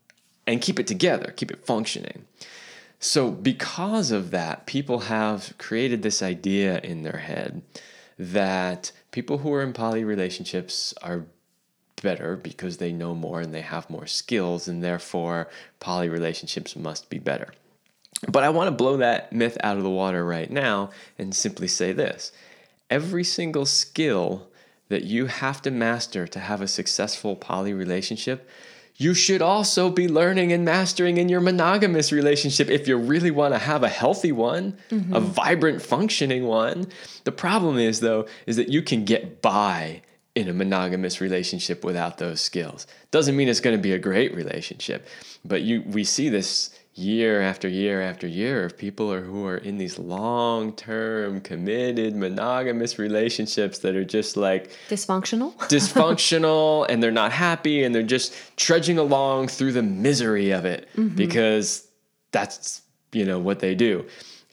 and 0.47 0.61
keep 0.61 0.80
it 0.80 0.88
together, 0.88 1.32
keep 1.37 1.50
it 1.50 1.64
functioning. 1.64 2.25
So, 2.99 3.30
because 3.30 4.11
of 4.11 4.30
that, 4.32 4.66
people 4.66 5.00
have 5.00 5.54
created 5.59 6.02
this 6.02 6.23
idea 6.23 6.80
in 6.80 7.02
their 7.02 7.18
head 7.18 7.62
that 8.18 8.92
people 9.11 9.38
who 9.38 9.54
are 9.54 9.62
in 9.62 9.73
poly 9.73 10.04
relationships 10.04 10.92
are 11.00 11.25
better 12.02 12.37
because 12.37 12.76
they 12.76 12.92
know 12.92 13.14
more 13.14 13.40
and 13.40 13.54
they 13.54 13.62
have 13.62 13.88
more 13.88 14.06
skills, 14.06 14.68
and 14.68 14.82
therefore, 14.82 15.49
poly 15.78 16.09
relationships 16.09 16.76
must 16.76 17.09
be 17.09 17.18
better. 17.18 17.52
But 18.28 18.44
I 18.44 18.50
want 18.50 18.68
to 18.68 18.72
blow 18.72 18.98
that 18.98 19.32
myth 19.32 19.56
out 19.62 19.76
of 19.76 19.82
the 19.82 19.90
water 19.90 20.24
right 20.24 20.50
now 20.50 20.90
and 21.18 21.34
simply 21.34 21.68
say 21.68 21.92
this 21.92 22.32
every 22.90 23.24
single 23.24 23.64
skill 23.64 24.48
that 24.88 25.04
you 25.04 25.26
have 25.26 25.62
to 25.62 25.70
master 25.70 26.26
to 26.26 26.40
have 26.40 26.60
a 26.60 26.68
successful 26.68 27.36
poly 27.36 27.72
relationship, 27.72 28.50
you 28.96 29.14
should 29.14 29.40
also 29.40 29.88
be 29.88 30.08
learning 30.08 30.52
and 30.52 30.64
mastering 30.64 31.16
in 31.16 31.28
your 31.28 31.40
monogamous 31.40 32.12
relationship 32.12 32.68
if 32.68 32.86
you 32.86 32.96
really 32.98 33.30
want 33.30 33.54
to 33.54 33.58
have 33.58 33.82
a 33.82 33.88
healthy 33.88 34.32
one, 34.32 34.76
mm-hmm. 34.90 35.14
a 35.14 35.21
vibrant, 35.21 35.80
functioning 35.80 36.45
one. 36.45 36.86
The 37.25 37.32
problem 37.32 37.78
is, 37.78 38.00
though, 38.00 38.26
is 38.47 38.56
that 38.56 38.68
you 38.68 38.82
can 38.82 39.04
get 39.04 39.40
by 39.40 40.02
in 40.34 40.49
a 40.49 40.52
monogamous 40.52 41.21
relationship 41.21 41.84
without 41.84 42.18
those 42.18 42.40
skills. 42.40 42.86
Doesn't 43.10 43.36
mean 43.36 43.49
it's 43.49 43.60
going 43.60 43.76
to 43.76 43.82
be 43.82 43.92
a 43.92 43.99
great 43.99 44.34
relationship, 44.34 45.06
but 45.45 45.62
you 45.62 45.82
we 45.86 46.04
see 46.04 46.28
this 46.28 46.71
year 47.00 47.41
after 47.41 47.69
year 47.69 48.02
after 48.02 48.26
year 48.26 48.65
of 48.65 48.76
people 48.76 49.13
are, 49.13 49.23
who 49.23 49.47
are 49.47 49.56
in 49.56 49.78
these 49.78 49.99
long-term 49.99 51.41
committed 51.41 52.15
monogamous 52.15 52.99
relationships 52.99 53.78
that 53.80 53.97
are 53.97 54.04
just 54.04 54.36
like 54.36 54.71
dysfunctional 54.89 55.54
dysfunctional 55.69 56.86
and 56.89 57.02
they're 57.02 57.10
not 57.10 57.32
happy 57.32 57.82
and 57.82 57.95
they're 57.95 58.02
just 58.02 58.34
trudging 58.56 58.99
along 58.99 59.49
through 59.49 59.73
the 59.73 59.82
misery 59.82 60.50
of 60.50 60.65
it 60.65 60.89
mm-hmm. 60.97 61.17
because 61.17 61.89
that's 62.32 62.82
you 63.13 63.25
know 63.25 63.39
what 63.39 63.60
they 63.60 63.75
do 63.75 64.06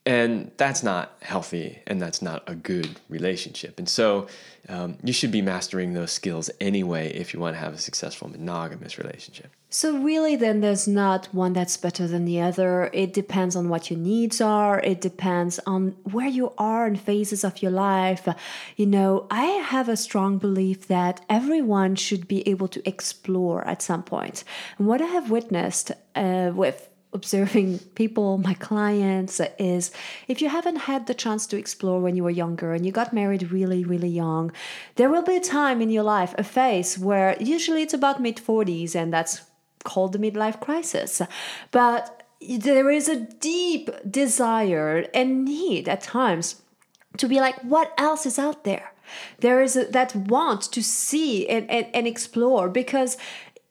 and 0.08 0.52
that's 0.56 0.84
not 0.84 1.17
healthy 1.22 1.80
and 1.86 2.02
that's 2.02 2.22
not 2.22 2.41
a 2.48 2.56
good 2.56 2.98
relationship. 3.10 3.78
And 3.78 3.89
so 3.89 4.28
um, 4.70 4.98
you 5.04 5.12
should 5.12 5.32
be 5.32 5.41
mastering 5.41 5.93
those 5.93 6.13
skills 6.13 6.50
anyway 6.62 7.12
if 7.13 7.34
you 7.34 7.41
want 7.41 7.58
to 7.58 7.60
have 7.60 7.74
a 7.74 7.78
successful 7.78 8.30
monogamous 8.30 8.98
relationship. 8.98 9.52
So 9.70 9.98
really 9.98 10.38
then 10.38 10.62
there's 10.62 10.88
not 10.88 11.28
one 11.34 11.52
that's 11.52 11.76
better 11.76 12.08
than 12.08 12.24
the 12.24 12.39
other. 12.39 12.89
It 12.93 13.12
depends 13.13 13.54
on 13.58 13.67
what 13.67 13.91
your 13.91 14.00
needs 14.00 14.39
are. 14.39 14.80
It 14.80 15.02
depends 15.02 15.60
on 15.67 15.98
where 16.04 16.30
you 16.30 16.54
are 16.58 16.88
in 16.88 16.96
phases 16.96 17.43
of 17.43 17.62
your 17.62 17.72
life. 17.72 18.30
You 18.78 18.86
know 18.86 19.28
i 19.30 19.46
have 19.74 19.89
a 19.89 19.98
strong 19.98 20.38
belief 20.38 20.88
that 20.88 21.20
everyone 21.30 21.96
should 21.96 22.28
be 22.28 22.48
able 22.48 22.70
to 22.70 22.88
explore 22.88 23.67
at 23.67 23.82
some 23.82 24.04
point. 24.04 24.43
and 24.78 24.88
what 24.88 25.02
i 25.02 25.06
have 25.06 25.30
witnessed 25.30 25.91
uh, 26.15 26.52
with 26.54 26.89
observing 27.13 27.80
people, 27.96 28.38
my 28.38 28.54
clients, 28.54 29.39
is 29.58 29.91
if 30.28 30.41
you 30.41 30.50
haven't 30.50 30.76
had 30.76 31.08
the 31.08 31.13
chance 31.13 31.48
to 31.48 31.58
explore 31.58 32.00
when 32.00 32.15
you 32.15 32.24
were 32.24 32.30
younger 32.30 32.74
and 32.74 32.86
you 32.86 32.91
got 32.91 33.13
married 33.13 33.52
really, 33.52 33.84
really 33.84 34.10
young, 34.10 34.52
there 34.96 35.10
will 35.10 35.24
be 35.24 35.36
a 35.36 35.41
time 35.41 35.82
in 35.82 35.89
your 35.89 36.04
life, 36.04 36.36
a 36.38 36.43
phase 36.43 36.98
where 36.98 37.36
usually 37.39 37.82
it's 37.82 37.93
about 37.93 38.22
mid 38.22 38.38
40s, 38.38 38.96
and 38.96 39.13
that's 39.13 39.41
called 39.84 40.13
the 40.13 40.20
midlife 40.20 40.60
crisis. 40.60 41.22
But 41.72 42.24
there 42.39 42.91
is 42.91 43.08
a 43.10 43.22
deep 43.22 43.89
desire 44.10 45.08
and 45.13 45.46
need 45.46 45.89
at 45.89 46.02
times 46.02 46.62
to 47.17 47.28
be 47.28 47.39
like, 47.39 47.60
what 47.63 47.93
else 47.98 48.26
is 48.26 48.38
out 48.38 48.63
there? 48.63 48.91
There 49.39 49.62
is 49.62 49.76
a, 49.76 49.86
that 49.86 50.15
want 50.15 50.62
to 50.74 50.84
see 50.84 51.48
and, 51.48 51.70
and, 51.72 51.88
and 51.93 52.06
explore 52.06 52.70
because 52.70 53.17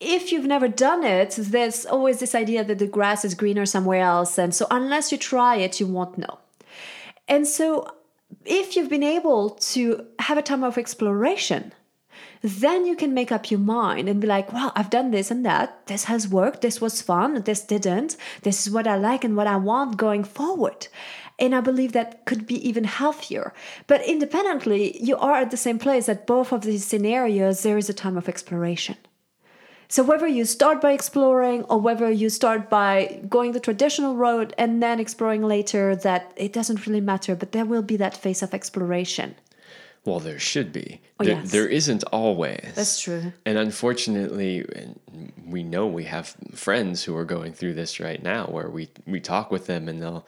if 0.01 0.31
you've 0.31 0.47
never 0.47 0.69
done 0.69 1.05
it, 1.05 1.31
there's 1.39 1.87
always 1.87 2.21
this 2.21 2.35
idea 2.35 2.63
that 2.65 2.79
the 2.79 2.87
grass 2.87 3.25
is 3.25 3.35
greener 3.35 3.67
somewhere 3.67 4.03
else. 4.03 4.39
And 4.39 4.55
so, 4.55 4.67
unless 4.71 5.11
you 5.11 5.19
try 5.19 5.57
it, 5.57 5.81
you 5.81 5.87
won't 5.87 6.19
know. 6.19 6.39
And 7.29 7.47
so, 7.47 7.89
if 8.45 8.77
you've 8.77 8.91
been 8.91 9.03
able 9.03 9.51
to 9.51 10.07
have 10.19 10.39
a 10.39 10.43
time 10.43 10.63
of 10.63 10.77
exploration, 10.77 11.73
then 12.43 12.87
you 12.87 12.95
can 12.95 13.15
make 13.15 13.33
up 13.33 13.51
your 13.51 13.61
mind 13.61 14.09
and 14.09 14.21
be 14.21 14.27
like, 14.27 14.53
well, 14.53 14.73
I've 14.77 14.91
done 14.91 15.11
this 15.11 15.31
and 15.31 15.45
that. 15.47 15.87
This 15.87 16.05
has 16.05 16.29
worked. 16.29 16.61
This 16.61 16.81
was 16.81 17.03
fun. 17.03 17.43
This 17.43 17.63
didn't. 17.63 18.17
This 18.43 18.67
is 18.67 18.73
what 18.73 18.87
I 18.87 18.97
like 18.97 19.25
and 19.25 19.37
what 19.37 19.47
I 19.47 19.57
want 19.57 19.97
going 19.97 20.25
forward. 20.25 20.89
And 21.39 21.55
I 21.55 21.61
believe 21.61 21.93
that 21.93 22.25
could 22.25 22.47
be 22.47 22.67
even 22.67 22.85
healthier. 22.85 23.53
But 23.87 24.07
independently, 24.07 25.03
you 25.03 25.17
are 25.17 25.35
at 25.35 25.51
the 25.51 25.57
same 25.57 25.79
place 25.79 26.07
that 26.07 26.27
both 26.27 26.53
of 26.53 26.63
these 26.63 26.85
scenarios, 26.85 27.63
there 27.63 27.79
is 27.79 27.89
a 27.89 27.95
time 27.95 28.17
of 28.17 28.29
exploration. 28.29 28.97
So 29.89 30.03
whether 30.03 30.27
you 30.27 30.45
start 30.45 30.81
by 30.81 30.93
exploring 30.93 31.63
or 31.65 31.79
whether 31.79 32.11
you 32.11 32.29
start 32.29 32.69
by 32.69 33.21
going 33.29 33.53
the 33.53 33.61
traditional 33.61 34.17
road 34.17 34.55
and 34.59 34.83
then 34.83 34.99
exploring 34.99 35.43
later, 35.43 35.95
that 35.97 36.33
it 36.37 36.53
doesn't 36.53 36.87
really 36.87 37.01
matter, 37.01 37.37
but 37.37 37.53
there 37.53 37.65
will 37.65 37.83
be 37.83 37.97
that 37.97 38.17
phase 38.17 38.43
of 38.43 38.53
exploration. 38.53 39.37
Well, 40.05 40.21
there 40.21 40.39
should 40.39 40.73
be. 40.73 41.01
Oh, 41.19 41.25
there, 41.25 41.35
yes. 41.35 41.51
there 41.51 41.67
isn't 41.67 42.05
always. 42.05 42.73
That's 42.75 43.01
true. 43.01 43.33
And 43.45 43.59
unfortunately, 43.59 44.65
we 45.45 45.63
know 45.63 45.87
we 45.87 46.05
have 46.05 46.37
friends 46.55 47.03
who 47.03 47.17
are 47.17 47.25
going 47.25 47.53
through 47.53 47.75
this 47.75 47.99
right 47.99 48.23
now 48.23 48.47
where 48.47 48.69
we, 48.69 48.89
we 49.07 49.21
talk 49.21 49.51
with 49.51 49.67
them 49.67 49.89
and 49.89 50.01
they'll 50.01 50.27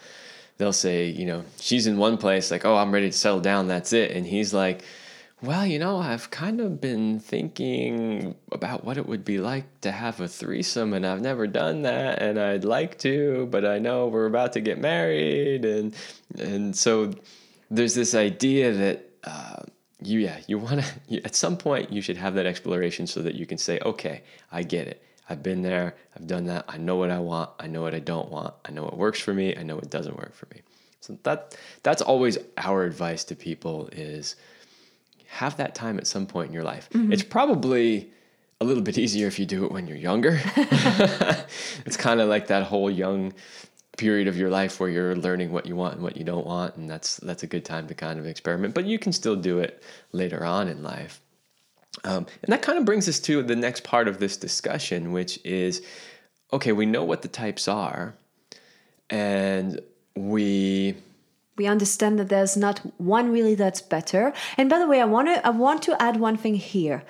they'll 0.59 0.73
say, 0.73 1.07
you 1.07 1.25
know, 1.25 1.45
she's 1.61 1.87
in 1.87 1.97
one 1.97 2.19
place 2.19 2.51
like, 2.51 2.65
"Oh, 2.65 2.77
I'm 2.77 2.93
ready 2.93 3.11
to 3.11 3.17
settle 3.17 3.41
down, 3.41 3.69
that's 3.69 3.93
it." 3.93 4.11
And 4.11 4.27
he's 4.27 4.53
like, 4.53 4.83
well, 5.41 5.65
you 5.65 5.79
know, 5.79 5.99
I've 5.99 6.31
kind 6.31 6.61
of 6.61 6.81
been 6.81 7.21
thinking 7.21 8.35
about 8.51 8.85
what 8.85 8.97
it 8.97 9.07
would 9.07 9.25
be 9.25 9.39
like 9.39 9.81
to 9.83 9.93
have 9.93 10.21
a 10.21 10.27
threesome, 10.27 10.93
and 10.93 11.07
I've 11.07 11.21
never 11.21 11.47
done 11.47 11.83
that, 11.83 12.21
and 12.21 12.41
I'd 12.41 12.65
like 12.65 12.99
to, 13.01 13.47
but 13.51 13.65
I 13.65 13.79
know 13.79 14.09
we're 14.09 14.27
about 14.27 14.53
to 14.55 14.61
get 14.61 14.79
married, 14.79 15.65
and 15.65 15.95
and 16.39 16.77
so 16.77 17.15
there's 17.71 17.95
this 17.95 18.15
idea 18.17 18.73
that 18.73 19.11
uh, 19.25 19.63
you 20.03 20.21
yeah 20.21 20.39
you 20.49 20.59
want 20.59 20.83
to 20.83 21.21
at 21.25 21.37
some 21.37 21.57
point 21.57 21.93
you 21.93 22.03
should 22.03 22.17
have 22.17 22.35
that 22.35 22.47
exploration 22.47 23.07
so 23.07 23.23
that 23.23 23.37
you 23.37 23.47
can 23.47 23.59
say, 23.59 23.79
okay, 23.85 24.23
I 24.51 24.65
get 24.65 24.89
it. 24.89 25.03
I've 25.31 25.43
been 25.43 25.63
there. 25.63 25.95
I've 26.17 26.27
done 26.27 26.47
that. 26.47 26.65
I 26.69 26.79
know 26.79 26.97
what 26.97 27.11
I 27.11 27.19
want. 27.21 27.51
I 27.61 27.67
know 27.69 27.83
what 27.83 27.95
I 27.95 28.01
don't 28.01 28.31
want. 28.31 28.55
I 28.65 28.73
know 28.73 28.83
what 28.83 28.97
works 28.97 29.21
for 29.21 29.35
me. 29.35 29.57
I 29.57 29.63
know 29.63 29.77
what 29.77 29.91
doesn't 29.91 30.17
work 30.17 30.35
for 30.35 30.49
me. 30.53 30.63
So 31.01 31.17
that 31.23 31.57
that's 31.85 32.03
always 32.03 32.39
our 32.57 32.83
advice 32.83 33.23
to 33.25 33.37
people 33.37 33.89
is 33.93 34.35
have 35.29 35.57
that 35.59 35.75
time 35.75 35.99
at 35.99 36.07
some 36.07 36.27
point 36.27 36.49
in 36.49 36.55
your 36.55 36.65
life. 36.65 36.89
Mm-hmm. 36.91 37.13
It's 37.13 37.23
probably 37.23 38.11
a 38.61 38.65
little 38.65 38.83
bit 38.83 38.99
easier 38.99 39.27
if 39.27 39.39
you 39.39 39.47
do 39.47 39.65
it 39.65 39.71
when 39.71 39.87
you're 39.87 39.97
younger. 39.97 40.41
it's 41.87 41.97
kind 41.97 42.21
of 42.21 42.29
like 42.29 42.49
that 42.49 42.65
whole 42.65 42.91
young 42.91 43.33
period 43.99 44.29
of 44.29 44.37
your 44.37 44.49
life 44.49 44.81
where 44.81 44.89
you're 44.89 45.17
learning 45.17 45.53
what 45.53 45.67
you 45.67 45.77
want 45.77 45.95
and 45.95 46.03
what 46.03 46.17
you 46.17 46.25
don't 46.25 46.47
want 46.47 46.77
and 46.77 46.89
that's 46.89 47.17
that's 47.17 47.43
a 47.43 47.49
good 47.49 47.65
time 47.65 47.89
to 47.89 47.95
kind 47.95 48.21
of 48.21 48.27
experiment 48.27 48.73
but 48.73 48.85
you 48.85 48.97
can 48.97 49.13
still 49.13 49.35
do 49.35 49.59
it 49.59 49.83
later 50.13 50.45
on 50.45 50.69
in 50.69 50.85
life 50.85 51.21
um, 52.05 52.25
and 52.45 52.53
that 52.53 52.63
kind 52.63 52.79
of 52.79 52.85
brings 52.85 53.09
us 53.09 53.19
to 53.19 53.43
the 53.43 53.57
next 53.57 53.83
part 53.83 54.07
of 54.07 54.21
this 54.21 54.37
discussion 54.37 55.11
which 55.11 55.45
is 55.45 55.83
okay 56.53 56.71
we 56.71 56.87
know 56.87 57.03
what 57.03 57.23
the 57.23 57.29
types 57.29 57.67
are 57.67 58.15
and 59.11 59.81
we 60.15 60.95
we 61.59 61.67
understand 61.67 62.19
that 62.19 62.29
there's 62.29 62.57
not 62.57 62.81
one 62.99 63.31
really 63.31 63.55
that's 63.55 63.83
better 63.83 64.33
and 64.57 64.71
by 64.71 64.79
the 64.79 64.87
way 64.87 65.01
i 65.01 65.05
want 65.05 65.29
to 65.29 65.47
i 65.47 65.51
want 65.51 65.83
to 65.83 66.01
add 66.01 66.19
one 66.19 66.37
thing 66.37 66.55
here 66.55 67.03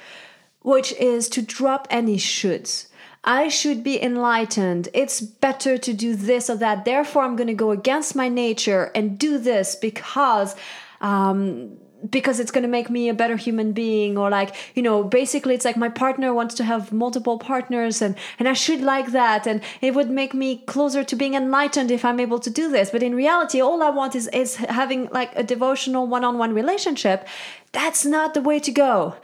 which 0.62 0.92
is 0.94 1.28
to 1.28 1.42
drop 1.42 1.86
any 1.90 2.16
shoulds 2.16 2.86
I 3.24 3.48
should 3.48 3.82
be 3.82 4.02
enlightened. 4.02 4.88
It's 4.94 5.20
better 5.20 5.76
to 5.76 5.92
do 5.92 6.14
this 6.14 6.48
or 6.48 6.56
that. 6.56 6.84
Therefore, 6.84 7.24
I'm 7.24 7.36
going 7.36 7.48
to 7.48 7.52
go 7.52 7.72
against 7.72 8.16
my 8.16 8.28
nature 8.28 8.90
and 8.94 9.18
do 9.18 9.38
this 9.38 9.74
because. 9.76 10.56
Um, 11.00 11.78
because 12.08 12.38
it's 12.38 12.50
going 12.50 12.62
to 12.62 12.68
make 12.68 12.88
me 12.90 13.08
a 13.08 13.14
better 13.14 13.36
human 13.36 13.72
being 13.72 14.16
or 14.16 14.30
like 14.30 14.54
you 14.74 14.82
know 14.82 15.02
basically 15.02 15.54
it's 15.54 15.64
like 15.64 15.76
my 15.76 15.88
partner 15.88 16.32
wants 16.32 16.54
to 16.54 16.64
have 16.64 16.92
multiple 16.92 17.38
partners 17.38 18.00
and 18.00 18.14
and 18.38 18.48
i 18.48 18.52
should 18.52 18.80
like 18.80 19.10
that 19.12 19.46
and 19.46 19.60
it 19.80 19.94
would 19.94 20.08
make 20.08 20.32
me 20.32 20.58
closer 20.66 21.02
to 21.02 21.16
being 21.16 21.34
enlightened 21.34 21.90
if 21.90 22.04
i'm 22.04 22.20
able 22.20 22.38
to 22.38 22.50
do 22.50 22.70
this. 22.70 22.90
But 22.90 23.02
in 23.02 23.14
reality 23.14 23.60
all 23.60 23.82
i 23.82 23.90
want 23.90 24.14
is 24.14 24.28
is 24.28 24.56
having 24.56 25.08
like 25.10 25.32
a 25.34 25.42
devotional 25.42 26.06
one-on-one 26.06 26.54
relationship. 26.54 27.26
That's 27.72 28.04
not 28.04 28.34
the 28.34 28.40
way 28.40 28.58
to 28.60 28.70
go. 28.70 29.16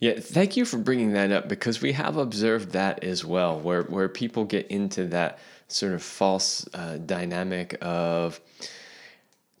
Yeah, 0.00 0.20
thank 0.20 0.56
you 0.56 0.64
for 0.64 0.78
bringing 0.78 1.12
that 1.12 1.32
up 1.32 1.48
because 1.48 1.80
we 1.80 1.92
have 1.92 2.16
observed 2.16 2.72
that 2.72 3.02
as 3.04 3.24
well, 3.24 3.58
where 3.58 3.84
where 3.84 4.08
people 4.08 4.44
get 4.44 4.66
into 4.68 5.06
that 5.06 5.38
sort 5.68 5.92
of 5.92 6.02
false 6.02 6.66
uh, 6.74 6.98
dynamic 6.98 7.76
of 7.80 8.40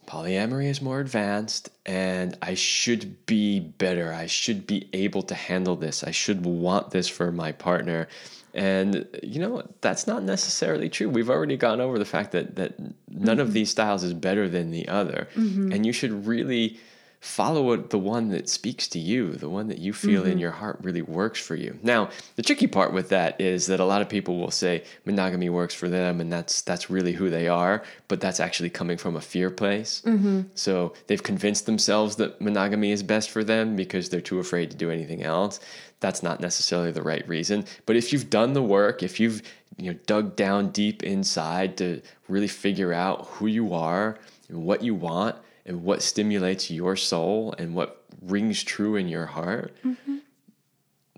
polyamory 0.06 0.66
is 0.66 0.80
more 0.80 1.00
advanced 1.00 1.70
and 1.86 2.36
I 2.42 2.54
should 2.54 3.26
be 3.26 3.60
better. 3.60 4.12
I 4.12 4.26
should 4.26 4.66
be 4.66 4.88
able 4.92 5.22
to 5.24 5.34
handle 5.34 5.76
this. 5.76 6.04
I 6.04 6.10
should 6.10 6.44
want 6.44 6.90
this 6.90 7.08
for 7.08 7.32
my 7.32 7.52
partner. 7.52 8.08
And 8.54 9.06
you 9.22 9.40
know, 9.40 9.62
that's 9.80 10.06
not 10.06 10.22
necessarily 10.22 10.88
true. 10.88 11.08
We've 11.08 11.30
already 11.30 11.56
gone 11.56 11.80
over 11.80 11.98
the 11.98 12.04
fact 12.04 12.32
that 12.32 12.56
that 12.56 12.78
none 12.78 12.94
mm-hmm. 13.08 13.40
of 13.40 13.52
these 13.52 13.70
styles 13.70 14.04
is 14.04 14.14
better 14.14 14.48
than 14.48 14.70
the 14.70 14.88
other. 14.88 15.28
Mm-hmm. 15.34 15.72
And 15.72 15.84
you 15.84 15.92
should 15.92 16.26
really 16.26 16.78
follow 17.24 17.74
the 17.74 17.98
one 17.98 18.28
that 18.28 18.50
speaks 18.50 18.86
to 18.86 18.98
you, 18.98 19.32
the 19.32 19.48
one 19.48 19.66
that 19.68 19.78
you 19.78 19.94
feel 19.94 20.22
mm-hmm. 20.22 20.32
in 20.32 20.38
your 20.38 20.50
heart 20.50 20.78
really 20.82 21.00
works 21.00 21.40
for 21.40 21.56
you. 21.56 21.78
Now, 21.82 22.10
the 22.36 22.42
tricky 22.42 22.66
part 22.66 22.92
with 22.92 23.08
that 23.08 23.40
is 23.40 23.66
that 23.68 23.80
a 23.80 23.84
lot 23.86 24.02
of 24.02 24.10
people 24.10 24.38
will 24.38 24.50
say 24.50 24.84
monogamy 25.06 25.48
works 25.48 25.72
for 25.72 25.88
them 25.88 26.20
and 26.20 26.30
that's 26.30 26.60
that's 26.60 26.90
really 26.90 27.12
who 27.12 27.30
they 27.30 27.48
are, 27.48 27.82
but 28.08 28.20
that's 28.20 28.40
actually 28.40 28.68
coming 28.68 28.98
from 28.98 29.16
a 29.16 29.22
fear 29.22 29.50
place. 29.50 30.02
Mm-hmm. 30.04 30.42
So, 30.54 30.92
they've 31.06 31.22
convinced 31.22 31.64
themselves 31.64 32.16
that 32.16 32.42
monogamy 32.42 32.92
is 32.92 33.02
best 33.02 33.30
for 33.30 33.42
them 33.42 33.74
because 33.74 34.10
they're 34.10 34.20
too 34.20 34.38
afraid 34.38 34.70
to 34.72 34.76
do 34.76 34.90
anything 34.90 35.22
else. 35.22 35.60
That's 36.00 36.22
not 36.22 36.40
necessarily 36.40 36.92
the 36.92 37.02
right 37.02 37.26
reason, 37.26 37.64
but 37.86 37.96
if 37.96 38.12
you've 38.12 38.28
done 38.28 38.52
the 38.52 38.62
work, 38.62 39.02
if 39.02 39.18
you've 39.18 39.40
you 39.78 39.90
know 39.90 39.98
dug 40.06 40.36
down 40.36 40.70
deep 40.72 41.02
inside 41.02 41.78
to 41.78 42.02
really 42.28 42.48
figure 42.48 42.92
out 42.92 43.26
who 43.28 43.46
you 43.46 43.72
are 43.72 44.18
and 44.50 44.62
what 44.62 44.82
you 44.82 44.94
want, 44.94 45.36
and 45.66 45.82
what 45.82 46.02
stimulates 46.02 46.70
your 46.70 46.96
soul 46.96 47.54
and 47.58 47.74
what 47.74 48.04
rings 48.22 48.62
true 48.62 48.96
in 48.96 49.08
your 49.08 49.26
heart, 49.26 49.74
mm-hmm. 49.84 50.16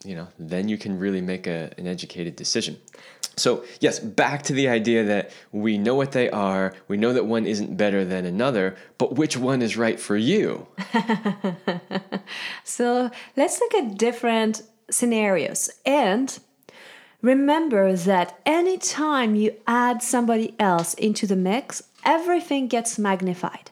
you 0.04 0.14
know, 0.14 0.28
then 0.38 0.68
you 0.68 0.78
can 0.78 0.98
really 0.98 1.20
make 1.20 1.46
a, 1.46 1.72
an 1.78 1.86
educated 1.86 2.36
decision. 2.36 2.78
So, 3.38 3.64
yes, 3.80 3.98
back 3.98 4.42
to 4.44 4.54
the 4.54 4.68
idea 4.68 5.04
that 5.04 5.30
we 5.52 5.76
know 5.76 5.94
what 5.94 6.12
they 6.12 6.30
are, 6.30 6.74
we 6.88 6.96
know 6.96 7.12
that 7.12 7.26
one 7.26 7.46
isn't 7.46 7.76
better 7.76 8.02
than 8.02 8.24
another, 8.24 8.76
but 8.96 9.16
which 9.16 9.36
one 9.36 9.60
is 9.60 9.76
right 9.76 10.00
for 10.00 10.16
you? 10.16 10.66
so, 12.64 13.10
let's 13.36 13.60
look 13.60 13.74
at 13.74 13.98
different 13.98 14.62
scenarios. 14.90 15.68
And 15.84 16.38
remember 17.20 17.94
that 17.94 18.40
anytime 18.46 19.34
you 19.34 19.54
add 19.66 20.02
somebody 20.02 20.54
else 20.58 20.94
into 20.94 21.26
the 21.26 21.36
mix, 21.36 21.82
everything 22.06 22.68
gets 22.68 22.98
magnified. 22.98 23.70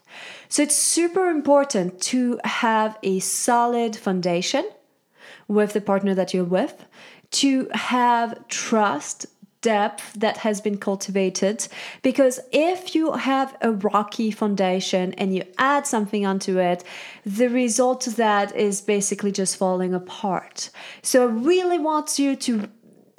So 0.49 0.62
it's 0.62 0.77
super 0.77 1.31
important 1.31 2.03
to 2.03 2.38
have 2.44 2.99
a 3.03 3.20
solid 3.20 3.97
foundation 3.97 4.68
with 5.49 5.73
the 5.73 5.81
partner 5.81 6.14
that 6.14 6.35
you're 6.35 6.44
with, 6.44 6.85
to 7.31 7.68
have 7.73 8.47
trust, 8.49 9.27
depth 9.64 10.12
that 10.12 10.37
has 10.38 10.61
been 10.61 10.77
cultivated. 10.77 11.66
Because 12.03 12.38
if 12.53 12.94
you 12.94 13.12
have 13.12 13.57
a 13.62 13.73
rocky 13.73 14.31
foundation 14.31 15.14
and 15.14 15.35
you 15.35 15.42
add 15.57 15.87
something 15.87 16.27
onto 16.27 16.59
it, 16.59 16.85
the 17.25 17.49
result 17.49 18.07
of 18.07 18.16
that 18.16 18.55
is 18.55 18.83
basically 18.83 19.33
just 19.33 19.57
falling 19.57 19.94
apart. 19.94 20.68
So 21.01 21.23
I 21.23 21.31
really 21.31 21.79
want 21.79 22.18
you 22.18 22.37
to 22.37 22.68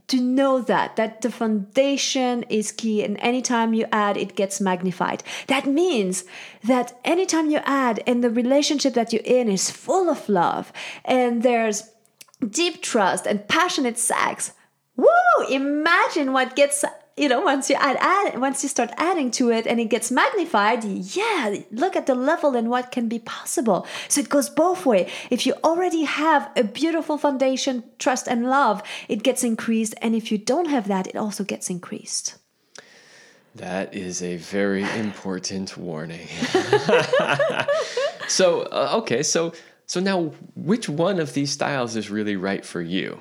to 0.08 0.22
know 0.22 0.62
that 0.62 0.96
that 0.96 1.22
the 1.22 1.32
foundation 1.32 2.44
is 2.44 2.72
key 2.72 3.04
and 3.04 3.18
anytime 3.20 3.74
you 3.74 3.86
add 3.92 4.18
it 4.18 4.36
gets 4.36 4.62
magnified. 4.62 5.24
That 5.48 5.66
means 5.66 6.26
that 6.64 7.00
anytime 7.04 7.50
you 7.50 7.60
add 7.66 8.02
and 8.06 8.24
the 8.24 8.30
relationship 8.30 8.94
that 8.94 9.12
you're 9.12 9.22
in 9.24 9.50
is 9.50 9.72
full 9.72 10.10
of 10.10 10.30
love 10.30 10.72
and 11.04 11.44
there's 11.44 11.90
deep 12.48 12.82
trust 12.82 13.26
and 13.26 13.48
passionate 13.48 13.98
sex 13.98 14.52
woo 14.96 15.48
imagine 15.50 16.34
what 16.34 16.56
gets 16.56 16.84
you 17.18 17.30
know 17.30 17.42
once 17.42 17.70
you 17.70 17.76
add, 17.80 17.98
add 18.00 18.40
once 18.40 18.62
you 18.64 18.70
start 18.70 18.92
adding 18.98 19.32
to 19.32 19.50
it 19.50 19.66
and 19.66 19.80
it 19.80 19.86
gets 19.86 20.12
magnified 20.12 20.84
yeah 20.84 21.56
look 21.72 21.96
at 21.96 22.06
the 22.06 22.16
level 22.16 22.56
and 22.56 22.70
what 22.70 22.92
can 22.92 23.08
be 23.08 23.20
possible. 23.20 23.88
So 24.08 24.22
it 24.22 24.30
goes 24.30 24.50
both 24.50 24.86
way. 24.86 25.10
If 25.30 25.46
you 25.46 25.54
already 25.64 26.04
have 26.04 26.50
a 26.56 26.64
beautiful 26.64 27.18
foundation 27.18 27.84
trust 28.00 28.28
and 28.28 28.50
love 28.50 28.82
it 29.08 29.24
gets 29.24 29.44
increased. 29.44 29.96
And 30.02 30.16
if 30.16 30.32
you 30.32 30.38
don't 30.38 30.68
have 30.68 30.88
that 30.88 31.08
it 31.08 31.16
also 31.16 31.44
gets 31.44 31.70
increased. 31.70 32.38
That 33.56 33.94
is 33.94 34.22
a 34.22 34.36
very 34.36 34.84
important 35.00 35.78
warning. 35.78 36.28
So 38.28 38.64
uh, 38.64 39.00
okay 39.02 39.24
so 39.24 39.54
so 39.86 40.00
now 40.00 40.32
which 40.56 40.90
one 40.90 41.20
of 41.20 41.34
these 41.34 41.52
styles 41.52 41.96
is 41.96 42.10
really 42.10 42.36
right 42.36 42.66
for 42.66 42.82
you 42.82 43.20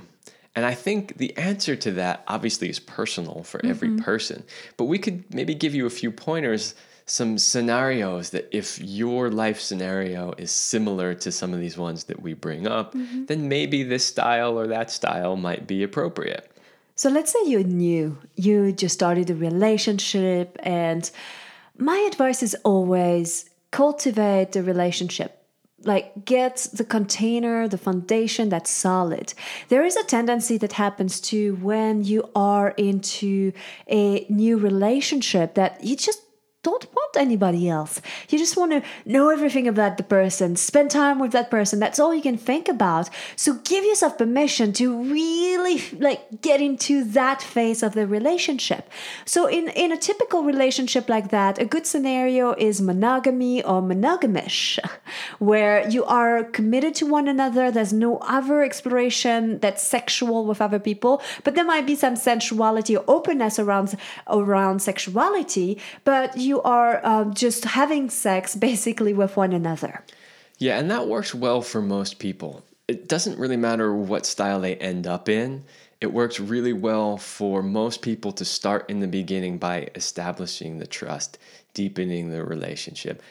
and 0.54 0.64
I 0.64 0.74
think 0.74 1.16
the 1.16 1.36
answer 1.36 1.74
to 1.76 1.90
that 1.92 2.22
obviously 2.28 2.68
is 2.68 2.78
personal 2.78 3.42
for 3.42 3.58
mm-hmm. 3.58 3.70
every 3.70 3.96
person. 3.96 4.44
But 4.76 4.84
we 4.84 4.98
could 4.98 5.34
maybe 5.34 5.54
give 5.54 5.74
you 5.74 5.86
a 5.86 5.90
few 5.90 6.12
pointers, 6.12 6.74
some 7.06 7.38
scenarios 7.38 8.30
that 8.30 8.48
if 8.50 8.80
your 8.80 9.30
life 9.30 9.60
scenario 9.60 10.32
is 10.38 10.50
similar 10.50 11.14
to 11.14 11.32
some 11.32 11.52
of 11.52 11.60
these 11.60 11.76
ones 11.76 12.04
that 12.04 12.22
we 12.22 12.34
bring 12.34 12.66
up, 12.66 12.94
mm-hmm. 12.94 13.26
then 13.26 13.48
maybe 13.48 13.82
this 13.82 14.06
style 14.06 14.58
or 14.58 14.66
that 14.68 14.90
style 14.90 15.36
might 15.36 15.66
be 15.66 15.82
appropriate. 15.82 16.50
So 16.96 17.10
let's 17.10 17.32
say 17.32 17.40
you're 17.46 17.64
new, 17.64 18.16
you 18.36 18.70
just 18.70 18.94
started 18.94 19.28
a 19.28 19.34
relationship, 19.34 20.56
and 20.62 21.10
my 21.76 21.98
advice 22.10 22.40
is 22.40 22.56
always 22.64 23.50
cultivate 23.72 24.52
the 24.52 24.62
relationship 24.62 25.43
like 25.86 26.24
get 26.24 26.68
the 26.72 26.84
container 26.84 27.68
the 27.68 27.78
foundation 27.78 28.48
that's 28.48 28.70
solid. 28.70 29.34
There 29.68 29.84
is 29.84 29.96
a 29.96 30.04
tendency 30.04 30.58
that 30.58 30.72
happens 30.72 31.20
too 31.20 31.56
when 31.56 32.04
you 32.04 32.28
are 32.34 32.70
into 32.70 33.52
a 33.88 34.26
new 34.28 34.56
relationship 34.56 35.54
that 35.54 35.82
you 35.84 35.96
just 35.96 36.20
don't 36.64 36.86
want 36.92 37.16
anybody 37.16 37.68
else. 37.68 38.00
You 38.30 38.38
just 38.38 38.56
want 38.56 38.72
to 38.72 38.82
know 39.04 39.28
everything 39.28 39.68
about 39.68 39.98
the 39.98 40.02
person, 40.02 40.56
spend 40.56 40.90
time 40.90 41.18
with 41.20 41.32
that 41.32 41.50
person. 41.50 41.78
That's 41.78 42.00
all 42.00 42.14
you 42.14 42.22
can 42.22 42.38
think 42.38 42.68
about. 42.68 43.08
So 43.36 43.54
give 43.62 43.84
yourself 43.84 44.18
permission 44.18 44.72
to 44.74 44.86
really 45.04 45.82
like 45.98 46.40
get 46.40 46.60
into 46.60 47.04
that 47.04 47.42
phase 47.42 47.82
of 47.82 47.92
the 47.92 48.06
relationship. 48.06 48.88
So 49.24 49.46
in 49.46 49.68
in 49.68 49.92
a 49.92 49.96
typical 49.96 50.42
relationship 50.42 51.08
like 51.08 51.30
that, 51.30 51.58
a 51.58 51.66
good 51.66 51.86
scenario 51.86 52.54
is 52.54 52.80
monogamy 52.80 53.62
or 53.62 53.82
monogamish, 53.82 54.78
where 55.38 55.88
you 55.88 56.04
are 56.04 56.44
committed 56.44 56.94
to 56.96 57.06
one 57.06 57.28
another. 57.28 57.70
There's 57.70 57.92
no 57.92 58.18
other 58.38 58.62
exploration 58.62 59.58
that's 59.58 59.82
sexual 59.82 60.46
with 60.46 60.60
other 60.62 60.78
people, 60.78 61.22
but 61.44 61.54
there 61.54 61.64
might 61.64 61.86
be 61.86 61.94
some 61.94 62.16
sensuality 62.16 62.96
or 62.96 63.04
openness 63.06 63.58
around 63.58 63.96
around 64.28 64.80
sexuality, 64.80 65.78
but 66.04 66.36
you 66.38 66.53
you 66.54 66.62
are 66.62 67.04
um, 67.04 67.34
just 67.34 67.64
having 67.64 68.08
sex 68.08 68.54
basically 68.54 69.12
with 69.12 69.36
one 69.36 69.52
another. 69.52 70.04
Yeah, 70.58 70.78
and 70.78 70.88
that 70.88 71.08
works 71.08 71.34
well 71.34 71.62
for 71.62 71.82
most 71.82 72.20
people. 72.20 72.64
It 72.86 73.08
doesn't 73.08 73.38
really 73.38 73.56
matter 73.56 73.92
what 73.92 74.24
style 74.24 74.60
they 74.60 74.76
end 74.76 75.06
up 75.06 75.28
in. 75.28 75.64
it 76.00 76.12
works 76.12 76.38
really 76.38 76.72
well 76.72 77.16
for 77.16 77.62
most 77.62 78.02
people 78.02 78.30
to 78.30 78.44
start 78.44 78.88
in 78.90 79.00
the 79.00 79.08
beginning 79.08 79.56
by 79.58 79.88
establishing 79.94 80.78
the 80.78 80.86
trust, 80.86 81.38
deepening 81.72 82.30
the 82.30 82.44
relationship. 82.44 83.22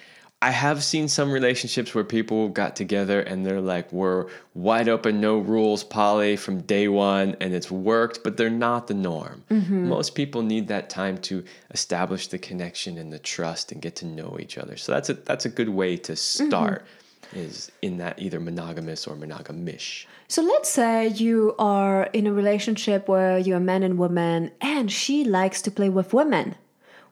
I 0.44 0.50
have 0.50 0.84
seen 0.84 1.08
some 1.08 1.32
relationships 1.32 1.96
where 1.96 2.04
people 2.04 2.50
got 2.50 2.76
together 2.76 3.22
and 3.22 3.46
they're 3.46 3.62
like, 3.62 3.90
we're 3.94 4.28
wide 4.54 4.90
open, 4.90 5.22
no 5.22 5.38
rules, 5.38 5.86
poly 5.86 6.36
from 6.36 6.60
day 6.64 6.90
one, 6.90 7.38
and 7.40 7.54
it's 7.54 7.72
worked, 7.72 8.26
but 8.26 8.36
they're 8.36 8.50
not 8.50 8.88
the 8.88 8.94
norm. 8.94 9.46
Mm-hmm. 9.50 9.88
Most 9.88 10.16
people 10.16 10.42
need 10.42 10.68
that 10.68 10.90
time 10.90 11.18
to 11.20 11.46
establish 11.72 12.28
the 12.28 12.38
connection 12.38 12.98
and 12.98 13.14
the 13.14 13.20
trust 13.20 13.72
and 13.72 13.82
get 13.82 13.96
to 13.96 14.06
know 14.06 14.36
each 14.38 14.58
other. 14.58 14.76
So 14.76 14.92
that's 14.92 15.10
a 15.10 15.14
that's 15.14 15.46
a 15.46 15.50
good 15.50 15.70
way 15.70 15.96
to 15.96 16.12
mm-hmm. 16.12 16.48
start. 16.48 16.86
Is 17.34 17.72
in 17.82 17.98
that 18.00 18.22
either 18.22 18.42
monogamous 18.42 19.08
or 19.08 19.16
monogamish. 19.16 20.06
So 20.28 20.42
let's 20.42 20.70
say 20.70 21.08
you 21.08 21.56
are 21.58 22.04
in 22.12 22.28
a 22.28 22.34
relationship 22.34 23.08
where 23.08 23.38
you're 23.40 23.58
a 23.58 23.62
man 23.72 23.82
and 23.82 23.98
woman, 23.98 24.52
and 24.60 24.92
she 24.92 25.24
likes 25.24 25.62
to 25.62 25.72
play 25.72 25.88
with 25.88 26.14
women. 26.14 26.56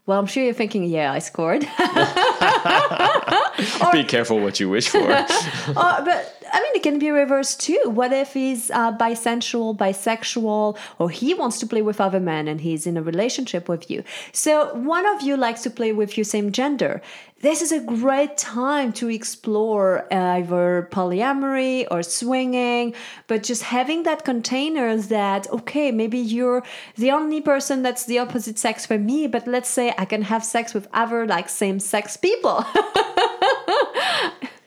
Well, 0.06 0.20
I'm 0.20 0.26
sure 0.26 0.44
you're 0.44 0.54
thinking, 0.54 0.84
yeah, 0.86 1.14
I 1.14 1.20
scored. 1.20 1.62
Be 3.94 4.04
careful 4.04 4.40
what 4.40 4.60
you 4.60 4.68
wish 4.70 4.90
for. 4.90 5.00
But 5.74 6.41
I 6.52 6.60
mean, 6.60 6.72
it 6.76 6.84
can 6.84 7.00
be 7.00 7.10
reversed 7.10 7.62
too. 7.62 7.82
What 7.86 8.12
if 8.12 8.34
he's 8.34 8.70
uh, 8.72 8.98
bisexual, 8.98 9.78
bisexual, 9.78 10.78
or 11.00 11.10
he 11.10 11.34
wants 11.34 11.60
to 11.60 11.68
play 11.68 11.82
with 11.82 12.02
other 12.02 12.20
men 12.20 12.48
and 12.48 12.62
he's 12.62 12.86
in 12.86 12.98
a 12.98 13.02
relationship 13.02 13.70
with 13.70 13.90
you? 13.90 14.04
So 14.32 14.74
one 14.76 15.06
of 15.06 15.22
you 15.22 15.38
likes 15.38 15.64
to 15.64 15.70
play 15.70 15.94
with 15.94 16.18
your 16.18 16.26
same 16.26 16.52
gender. 16.52 17.02
This 17.42 17.64
is 17.64 17.72
a 17.72 17.80
great 17.80 18.38
time 18.38 18.94
to 18.94 19.10
explore 19.10 20.06
either 20.14 20.88
polyamory 20.92 21.88
or 21.90 22.04
swinging, 22.04 22.94
but 23.26 23.42
just 23.42 23.64
having 23.64 24.04
that 24.04 24.24
container 24.24 24.96
that, 24.98 25.50
okay, 25.50 25.92
maybe 25.92 26.20
you're 26.20 26.64
the 26.98 27.10
only 27.10 27.42
person 27.42 27.82
that's 27.82 28.06
the 28.06 28.20
opposite 28.20 28.60
sex 28.60 28.86
for 28.86 29.00
me, 29.00 29.26
but 29.26 29.48
let's 29.48 29.70
say 29.70 29.92
I 29.98 30.06
can 30.06 30.22
have 30.24 30.46
sex 30.46 30.76
with 30.76 30.88
other 30.94 31.26
like 31.26 31.50
same 31.50 31.80
sex 31.80 32.16
people. 32.16 32.64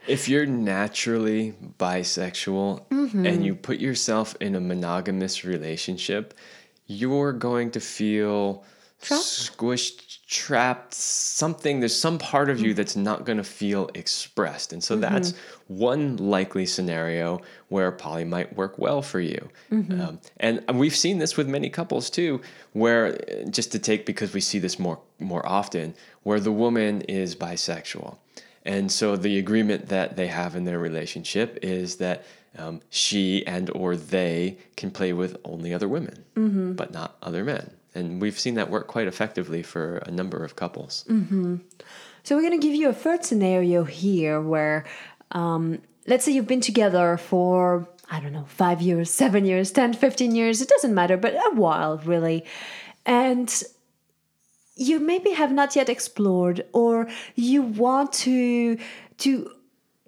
if 0.06 0.28
you're 0.28 0.46
naturally 0.46 1.54
bisexual 1.78 2.84
and 3.26 3.44
you 3.44 3.54
put 3.54 3.78
yourself 3.78 4.36
in 4.40 4.54
a 4.54 4.60
monogamous 4.60 5.44
relationship, 5.44 6.34
you're 6.86 7.32
going 7.32 7.70
to 7.72 7.80
feel 7.80 8.64
Trapped? 9.00 9.22
squished, 9.22 10.26
trapped, 10.26 10.94
something. 10.94 11.80
There's 11.80 11.94
some 11.94 12.16
part 12.18 12.48
of 12.48 12.60
you 12.60 12.72
that's 12.72 12.96
not 12.96 13.26
going 13.26 13.36
to 13.36 13.44
feel 13.44 13.90
expressed. 13.94 14.72
And 14.72 14.82
so 14.82 14.96
that's 14.96 15.34
one 15.68 16.16
likely 16.16 16.64
scenario 16.64 17.40
where 17.68 17.92
poly 17.92 18.24
might 18.24 18.56
work 18.56 18.78
well 18.78 19.02
for 19.02 19.20
you. 19.20 19.48
Um, 19.70 20.20
and 20.38 20.62
we've 20.74 20.96
seen 20.96 21.18
this 21.18 21.36
with 21.36 21.48
many 21.48 21.68
couples 21.68 22.08
too, 22.08 22.40
where 22.72 23.14
uh, 23.14 23.50
just 23.50 23.72
to 23.72 23.78
take 23.78 24.06
because 24.06 24.32
we 24.32 24.40
see 24.40 24.58
this 24.58 24.78
more 24.78 25.00
more 25.18 25.46
often, 25.46 25.94
where 26.22 26.40
the 26.40 26.52
woman 26.52 27.02
is 27.02 27.36
bisexual. 27.36 28.16
And 28.64 28.90
so 28.90 29.16
the 29.16 29.38
agreement 29.38 29.88
that 29.88 30.16
they 30.16 30.28
have 30.28 30.56
in 30.56 30.64
their 30.64 30.78
relationship 30.78 31.58
is 31.62 31.96
that 31.96 32.24
um, 32.56 32.80
she 32.88 33.46
and 33.46 33.68
or 33.70 33.96
they 33.96 34.58
can 34.76 34.90
play 34.90 35.12
with 35.12 35.36
only 35.44 35.74
other 35.74 35.88
women, 35.88 36.24
but 36.76 36.92
not 36.92 37.16
other 37.22 37.44
men. 37.44 37.70
And 37.94 38.20
we've 38.22 38.38
seen 38.38 38.54
that 38.54 38.70
work 38.70 38.86
quite 38.86 39.06
effectively 39.06 39.62
for 39.62 39.98
a 39.98 40.10
number 40.10 40.44
of 40.44 40.56
couples. 40.56 41.04
So 42.22 42.34
we're 42.36 42.42
going 42.42 42.58
to 42.60 42.66
give 42.66 42.74
you 42.74 42.88
a 42.88 42.92
third 42.94 43.24
scenario 43.24 43.84
here 43.84 44.40
where, 44.40 44.84
um, 45.32 45.80
let's 46.06 46.24
say 46.24 46.32
you've 46.32 46.46
been 46.46 46.60
together 46.60 47.16
for, 47.18 47.86
I 48.10 48.18
don't 48.20 48.32
know, 48.32 48.46
five 48.48 48.80
years, 48.80 49.10
seven 49.10 49.44
years, 49.44 49.70
10, 49.70 49.92
15 49.94 50.34
years, 50.34 50.62
it 50.62 50.68
doesn't 50.68 50.94
matter, 50.94 51.16
but 51.16 51.34
a 51.34 51.50
while 51.54 51.98
really. 51.98 52.44
And 53.04 53.62
you 54.76 54.98
maybe 54.98 55.30
have 55.30 55.52
not 55.52 55.76
yet 55.76 55.88
explored 55.88 56.64
or 56.72 57.08
you 57.34 57.62
want 57.62 58.12
to 58.12 58.78
to 59.18 59.50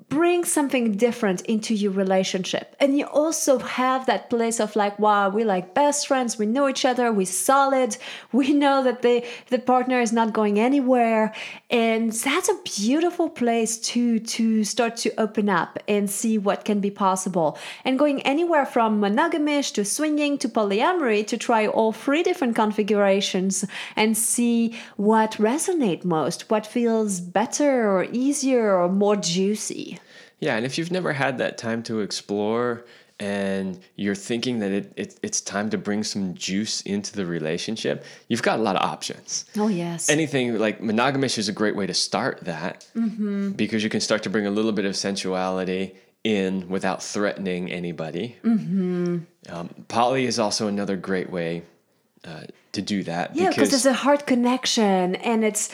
bring 0.08 0.44
something 0.44 0.96
different 0.96 1.40
into 1.42 1.74
your 1.74 1.90
relationship. 1.90 2.76
And 2.78 2.96
you 2.96 3.06
also 3.06 3.58
have 3.58 4.06
that 4.06 4.30
place 4.30 4.60
of 4.60 4.76
like 4.76 4.98
wow 4.98 5.28
we're 5.28 5.44
like 5.44 5.74
best 5.74 6.06
friends 6.06 6.38
we 6.38 6.46
know 6.46 6.68
each 6.68 6.84
other 6.84 7.12
we're 7.12 7.26
solid 7.26 7.96
we 8.32 8.52
know 8.52 8.84
that 8.84 9.02
the 9.02 9.24
the 9.48 9.58
partner 9.58 10.00
is 10.00 10.12
not 10.12 10.32
going 10.32 10.60
anywhere. 10.60 11.34
And 11.70 12.12
that's 12.12 12.48
a 12.48 12.60
beautiful 12.64 13.28
place 13.28 13.78
to 13.92 14.20
to 14.20 14.64
start 14.64 14.96
to 14.98 15.20
open 15.20 15.48
up 15.48 15.78
and 15.88 16.08
see 16.08 16.38
what 16.38 16.64
can 16.64 16.80
be 16.80 16.90
possible. 16.90 17.58
And 17.84 17.98
going 17.98 18.22
anywhere 18.22 18.66
from 18.66 19.00
monogamish 19.00 19.72
to 19.74 19.84
swinging 19.84 20.38
to 20.38 20.48
polyamory 20.48 21.26
to 21.26 21.36
try 21.36 21.66
all 21.66 21.92
three 21.92 22.22
different 22.22 22.54
configurations 22.54 23.64
and 23.96 24.16
see 24.16 24.76
what 24.96 25.32
resonate 25.32 26.04
most 26.04 26.48
what 26.50 26.66
feels 26.66 27.20
better 27.20 27.90
or 27.90 28.04
easier 28.12 28.76
or 28.76 28.88
more 28.88 29.16
juicy 29.16 29.95
Yeah, 30.40 30.56
and 30.56 30.66
if 30.66 30.76
you've 30.78 30.90
never 30.90 31.12
had 31.12 31.38
that 31.38 31.56
time 31.58 31.82
to 31.84 32.00
explore 32.00 32.84
and 33.18 33.80
you're 33.96 34.14
thinking 34.14 34.58
that 34.58 34.70
it, 34.70 34.92
it, 34.96 35.18
it's 35.22 35.40
time 35.40 35.70
to 35.70 35.78
bring 35.78 36.04
some 36.04 36.34
juice 36.34 36.82
into 36.82 37.14
the 37.14 37.24
relationship, 37.24 38.04
you've 38.28 38.42
got 38.42 38.58
a 38.58 38.62
lot 38.62 38.76
of 38.76 38.82
options. 38.82 39.46
oh 39.56 39.68
yes 39.68 40.10
anything 40.10 40.58
like 40.58 40.80
monogamish 40.82 41.38
is 41.38 41.48
a 41.48 41.52
great 41.52 41.74
way 41.74 41.86
to 41.86 41.94
start 41.94 42.40
that 42.42 42.86
because 43.56 43.82
you 43.82 43.88
can 43.88 44.00
start 44.00 44.22
to 44.22 44.28
bring 44.30 44.46
a 44.46 44.50
little 44.50 44.72
bit 44.72 44.84
of 44.84 44.94
sensuality 44.94 45.94
in 46.24 46.68
without 46.68 47.02
threatening 47.02 47.70
anybody. 47.72 48.36
Um, 48.44 49.68
poly 49.88 50.26
is 50.26 50.38
also 50.38 50.66
another 50.68 50.96
great 50.96 51.30
way 51.30 51.62
uh, 52.24 52.42
to 52.72 52.82
do 52.82 53.02
that 53.04 53.34
Yeah, 53.34 53.48
because 53.48 53.70
there's 53.70 53.86
a 53.86 53.94
heart 53.94 54.26
connection 54.26 55.14
and 55.16 55.42
it's 55.44 55.70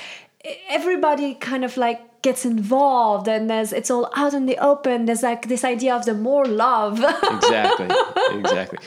everybody 0.68 1.34
kind 1.34 1.64
of 1.64 1.76
like 1.76 2.00
gets 2.22 2.44
involved 2.44 3.28
and 3.28 3.50
there's 3.50 3.72
it's 3.72 3.90
all 3.90 4.10
out 4.14 4.34
in 4.34 4.46
the 4.46 4.58
open. 4.58 5.06
There's 5.06 5.22
like 5.22 5.48
this 5.48 5.64
idea 5.64 5.94
of 5.94 6.04
the 6.04 6.14
more 6.14 6.44
love. 6.44 6.98
exactly 7.30 7.88
exactly 8.30 8.78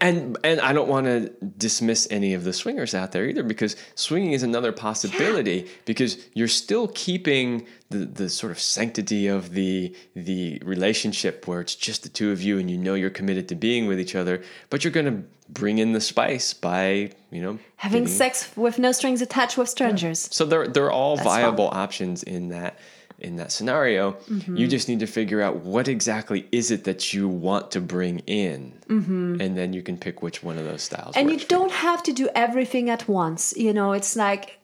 and 0.00 0.36
and 0.44 0.60
i 0.60 0.72
don't 0.72 0.88
want 0.88 1.06
to 1.06 1.28
dismiss 1.56 2.06
any 2.10 2.34
of 2.34 2.44
the 2.44 2.52
swingers 2.52 2.94
out 2.94 3.12
there 3.12 3.26
either 3.26 3.42
because 3.42 3.76
swinging 3.94 4.32
is 4.32 4.42
another 4.42 4.72
possibility 4.72 5.68
because 5.84 6.18
you're 6.34 6.48
still 6.48 6.88
keeping 6.94 7.66
the 7.90 7.98
the 7.98 8.28
sort 8.28 8.52
of 8.52 8.58
sanctity 8.58 9.26
of 9.26 9.52
the 9.52 9.94
the 10.14 10.60
relationship 10.64 11.46
where 11.46 11.60
it's 11.60 11.74
just 11.74 12.02
the 12.02 12.08
two 12.08 12.30
of 12.30 12.42
you 12.42 12.58
and 12.58 12.70
you 12.70 12.76
know 12.76 12.94
you're 12.94 13.10
committed 13.10 13.48
to 13.48 13.54
being 13.54 13.86
with 13.86 14.00
each 14.00 14.14
other 14.14 14.42
but 14.70 14.84
you're 14.84 14.92
going 14.92 15.06
to 15.06 15.22
bring 15.48 15.78
in 15.78 15.92
the 15.92 16.00
spice 16.00 16.52
by 16.54 17.10
you 17.30 17.40
know 17.42 17.58
Having 17.76 18.02
giving- 18.04 18.16
sex 18.16 18.50
with 18.56 18.78
no 18.78 18.92
strings 18.92 19.22
attached 19.22 19.56
with 19.58 19.68
strangers. 19.68 20.28
so 20.32 20.44
they're 20.44 20.68
they're 20.68 20.90
all 20.90 21.16
That's 21.16 21.28
fun. 21.28 21.40
viable 21.42 21.68
options 21.68 22.22
in 22.22 22.48
that 22.50 22.78
in 23.20 23.34
that 23.36 23.50
scenario. 23.50 24.12
Mm-hmm. 24.12 24.56
You 24.56 24.68
just 24.68 24.88
need 24.88 25.00
to 25.00 25.06
figure 25.06 25.42
out 25.42 25.56
what 25.56 25.88
exactly 25.88 26.46
is 26.52 26.70
it 26.70 26.84
that 26.84 27.12
you 27.12 27.26
want 27.26 27.72
to 27.72 27.80
bring 27.80 28.20
in, 28.28 28.72
and 28.88 29.56
then 29.58 29.72
you 29.72 29.82
can 29.82 29.96
pick 29.98 30.22
which 30.22 30.44
one 30.44 30.56
of 30.56 30.64
those 30.64 30.82
styles. 30.82 31.16
Mm-hmm. 31.16 31.28
and 31.28 31.40
you 31.40 31.46
don't 31.48 31.72
have 31.72 32.02
to 32.04 32.12
do 32.12 32.28
everything 32.36 32.90
at 32.90 33.08
once 33.08 33.54
you 33.56 33.72
know 33.72 33.92
it's 33.92 34.14
like 34.14 34.57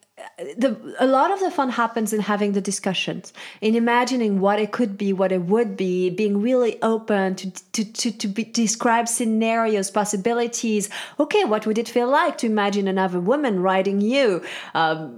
the 0.56 0.96
a 0.98 1.06
lot 1.06 1.30
of 1.30 1.40
the 1.40 1.50
fun 1.50 1.70
happens 1.70 2.12
in 2.12 2.20
having 2.20 2.52
the 2.52 2.60
discussions 2.60 3.32
in 3.60 3.74
imagining 3.74 4.40
what 4.40 4.58
it 4.58 4.72
could 4.72 4.96
be 4.98 5.12
what 5.12 5.32
it 5.32 5.42
would 5.42 5.76
be 5.76 6.10
being 6.10 6.40
really 6.40 6.80
open 6.82 7.34
to 7.34 7.50
to 7.72 7.84
to, 7.92 8.10
to 8.10 8.28
be, 8.28 8.44
describe 8.44 9.08
scenarios 9.08 9.90
possibilities. 9.90 10.88
Okay 11.18 11.44
what 11.44 11.66
would 11.66 11.78
it 11.78 11.88
feel 11.88 12.08
like 12.08 12.38
to 12.38 12.46
imagine 12.46 12.88
another 12.88 13.20
woman 13.20 13.60
riding 13.60 14.00
you? 14.00 14.44
Um, 14.74 15.16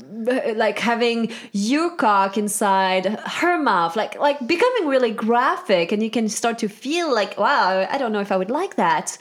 like 0.57 0.79
having 0.79 1.33
your 1.53 1.91
cock 1.97 2.37
inside 2.37 3.07
her 3.07 3.59
mouth 3.59 3.97
like 3.97 4.19
like 4.19 4.45
becoming 4.47 4.89
really 4.89 5.11
graphic 5.11 5.93
and 5.93 6.03
you 6.03 6.11
can 6.11 6.29
start 6.29 6.59
to 6.59 6.69
feel 6.69 7.15
like 7.15 7.39
wow 7.39 7.87
i 7.91 7.99
don't 7.99 8.13
know 8.13 8.21
if 8.21 8.33
i 8.33 8.37
would 8.37 8.51
like 8.51 8.77
that 8.77 9.19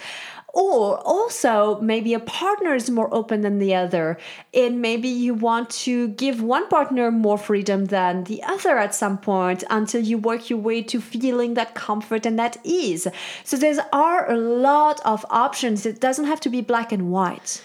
or 0.55 1.05
also, 1.05 1.81
maybe 1.81 2.13
a 2.13 2.19
partner 2.21 2.73
is 2.75 2.89
more 2.89 3.13
open 3.13 3.41
than 3.41 3.59
the 3.59 3.75
other, 3.75 4.17
and 4.53 4.81
maybe 4.81 5.09
you 5.09 5.33
want 5.33 5.69
to 5.69 6.07
give 6.07 6.41
one 6.41 6.69
partner 6.69 7.11
more 7.11 7.37
freedom 7.37 7.87
than 7.87 8.23
the 8.23 8.41
other 8.41 8.77
at 8.77 8.95
some 8.95 9.17
point 9.17 9.65
until 9.69 10.01
you 10.01 10.17
work 10.17 10.49
your 10.49 10.59
way 10.59 10.81
to 10.81 11.01
feeling 11.01 11.55
that 11.55 11.75
comfort 11.75 12.25
and 12.25 12.39
that 12.39 12.55
ease. 12.63 13.05
So, 13.43 13.57
there 13.57 13.75
are 13.91 14.31
a 14.31 14.37
lot 14.37 15.01
of 15.03 15.25
options. 15.29 15.85
It 15.85 15.99
doesn't 15.99 16.25
have 16.25 16.39
to 16.39 16.49
be 16.49 16.61
black 16.61 16.93
and 16.93 17.11
white. 17.11 17.61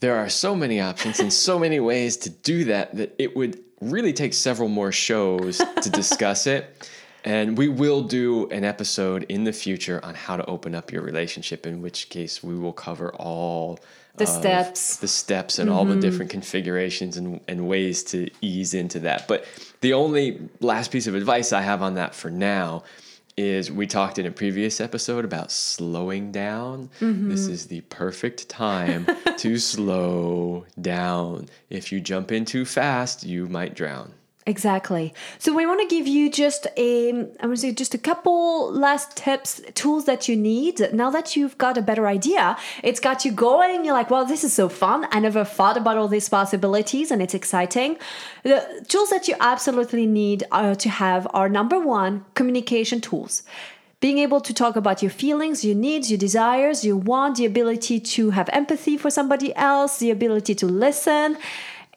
There 0.00 0.16
are 0.16 0.28
so 0.28 0.54
many 0.54 0.80
options 0.80 1.18
and 1.18 1.32
so 1.32 1.58
many 1.58 1.80
ways 1.80 2.18
to 2.18 2.30
do 2.30 2.64
that 2.64 2.94
that 2.94 3.14
it 3.18 3.34
would 3.34 3.58
really 3.80 4.12
take 4.12 4.34
several 4.34 4.68
more 4.68 4.92
shows 4.92 5.62
to 5.80 5.88
discuss 5.88 6.46
it. 6.46 6.90
And 7.24 7.56
we 7.56 7.68
will 7.68 8.02
do 8.02 8.48
an 8.50 8.64
episode 8.64 9.24
in 9.28 9.44
the 9.44 9.52
future 9.52 10.00
on 10.04 10.14
how 10.14 10.36
to 10.36 10.44
open 10.46 10.74
up 10.74 10.90
your 10.92 11.02
relationship, 11.02 11.66
in 11.66 11.80
which 11.80 12.08
case 12.08 12.42
we 12.42 12.56
will 12.56 12.72
cover 12.72 13.14
all 13.14 13.78
The 14.16 14.26
steps. 14.26 14.96
the 14.96 15.08
steps 15.08 15.58
and 15.58 15.70
all 15.70 15.84
the 15.84 15.92
mm-hmm. 15.92 16.00
different 16.00 16.30
configurations 16.32 17.16
and, 17.16 17.40
and 17.46 17.68
ways 17.68 18.02
to 18.04 18.28
ease 18.40 18.74
into 18.74 18.98
that. 19.00 19.28
But 19.28 19.46
the 19.82 19.92
only 19.92 20.40
last 20.60 20.90
piece 20.90 21.06
of 21.06 21.14
advice 21.14 21.52
I 21.52 21.62
have 21.62 21.80
on 21.80 21.94
that 21.94 22.14
for 22.14 22.30
now 22.30 22.82
is 23.36 23.70
we 23.70 23.86
talked 23.86 24.18
in 24.18 24.26
a 24.26 24.30
previous 24.30 24.80
episode 24.80 25.24
about 25.24 25.50
slowing 25.50 26.32
down. 26.32 26.90
Mm-hmm. 27.00 27.30
This 27.30 27.46
is 27.46 27.66
the 27.66 27.80
perfect 27.82 28.48
time 28.48 29.06
to 29.38 29.58
slow 29.58 30.66
down. 30.80 31.48
If 31.70 31.92
you 31.92 32.00
jump 32.00 32.32
in 32.32 32.44
too 32.44 32.64
fast, 32.64 33.24
you 33.24 33.46
might 33.46 33.74
drown. 33.74 34.12
Exactly. 34.44 35.14
So 35.38 35.54
we 35.54 35.66
want 35.66 35.80
to 35.82 35.86
give 35.86 36.08
you 36.08 36.28
just 36.28 36.66
a, 36.76 37.10
I'm 37.10 37.36
going 37.36 37.50
to 37.52 37.56
say 37.56 37.72
just 37.72 37.94
a 37.94 37.98
couple 37.98 38.72
last 38.72 39.16
tips, 39.16 39.60
tools 39.74 40.04
that 40.06 40.28
you 40.28 40.34
need. 40.34 40.92
Now 40.92 41.10
that 41.10 41.36
you've 41.36 41.56
got 41.58 41.78
a 41.78 41.82
better 41.82 42.08
idea, 42.08 42.56
it's 42.82 42.98
got 42.98 43.24
you 43.24 43.30
going. 43.30 43.84
You're 43.84 43.94
like, 43.94 44.10
well, 44.10 44.24
this 44.24 44.42
is 44.42 44.52
so 44.52 44.68
fun. 44.68 45.06
I 45.12 45.20
never 45.20 45.44
thought 45.44 45.76
about 45.76 45.96
all 45.96 46.08
these 46.08 46.28
possibilities 46.28 47.12
and 47.12 47.22
it's 47.22 47.34
exciting. 47.34 47.98
The 48.42 48.84
tools 48.88 49.10
that 49.10 49.28
you 49.28 49.36
absolutely 49.38 50.06
need 50.06 50.42
uh, 50.50 50.74
to 50.74 50.88
have 50.88 51.28
are 51.32 51.48
number 51.48 51.78
one, 51.78 52.24
communication 52.34 53.00
tools. 53.00 53.44
Being 54.00 54.18
able 54.18 54.40
to 54.40 54.52
talk 54.52 54.74
about 54.74 55.02
your 55.02 55.12
feelings, 55.12 55.64
your 55.64 55.76
needs, 55.76 56.10
your 56.10 56.18
desires, 56.18 56.84
your 56.84 56.96
want, 56.96 57.36
the 57.36 57.44
ability 57.44 58.00
to 58.00 58.30
have 58.30 58.50
empathy 58.52 58.96
for 58.96 59.08
somebody 59.08 59.54
else, 59.54 59.98
the 59.98 60.10
ability 60.10 60.56
to 60.56 60.66
listen. 60.66 61.38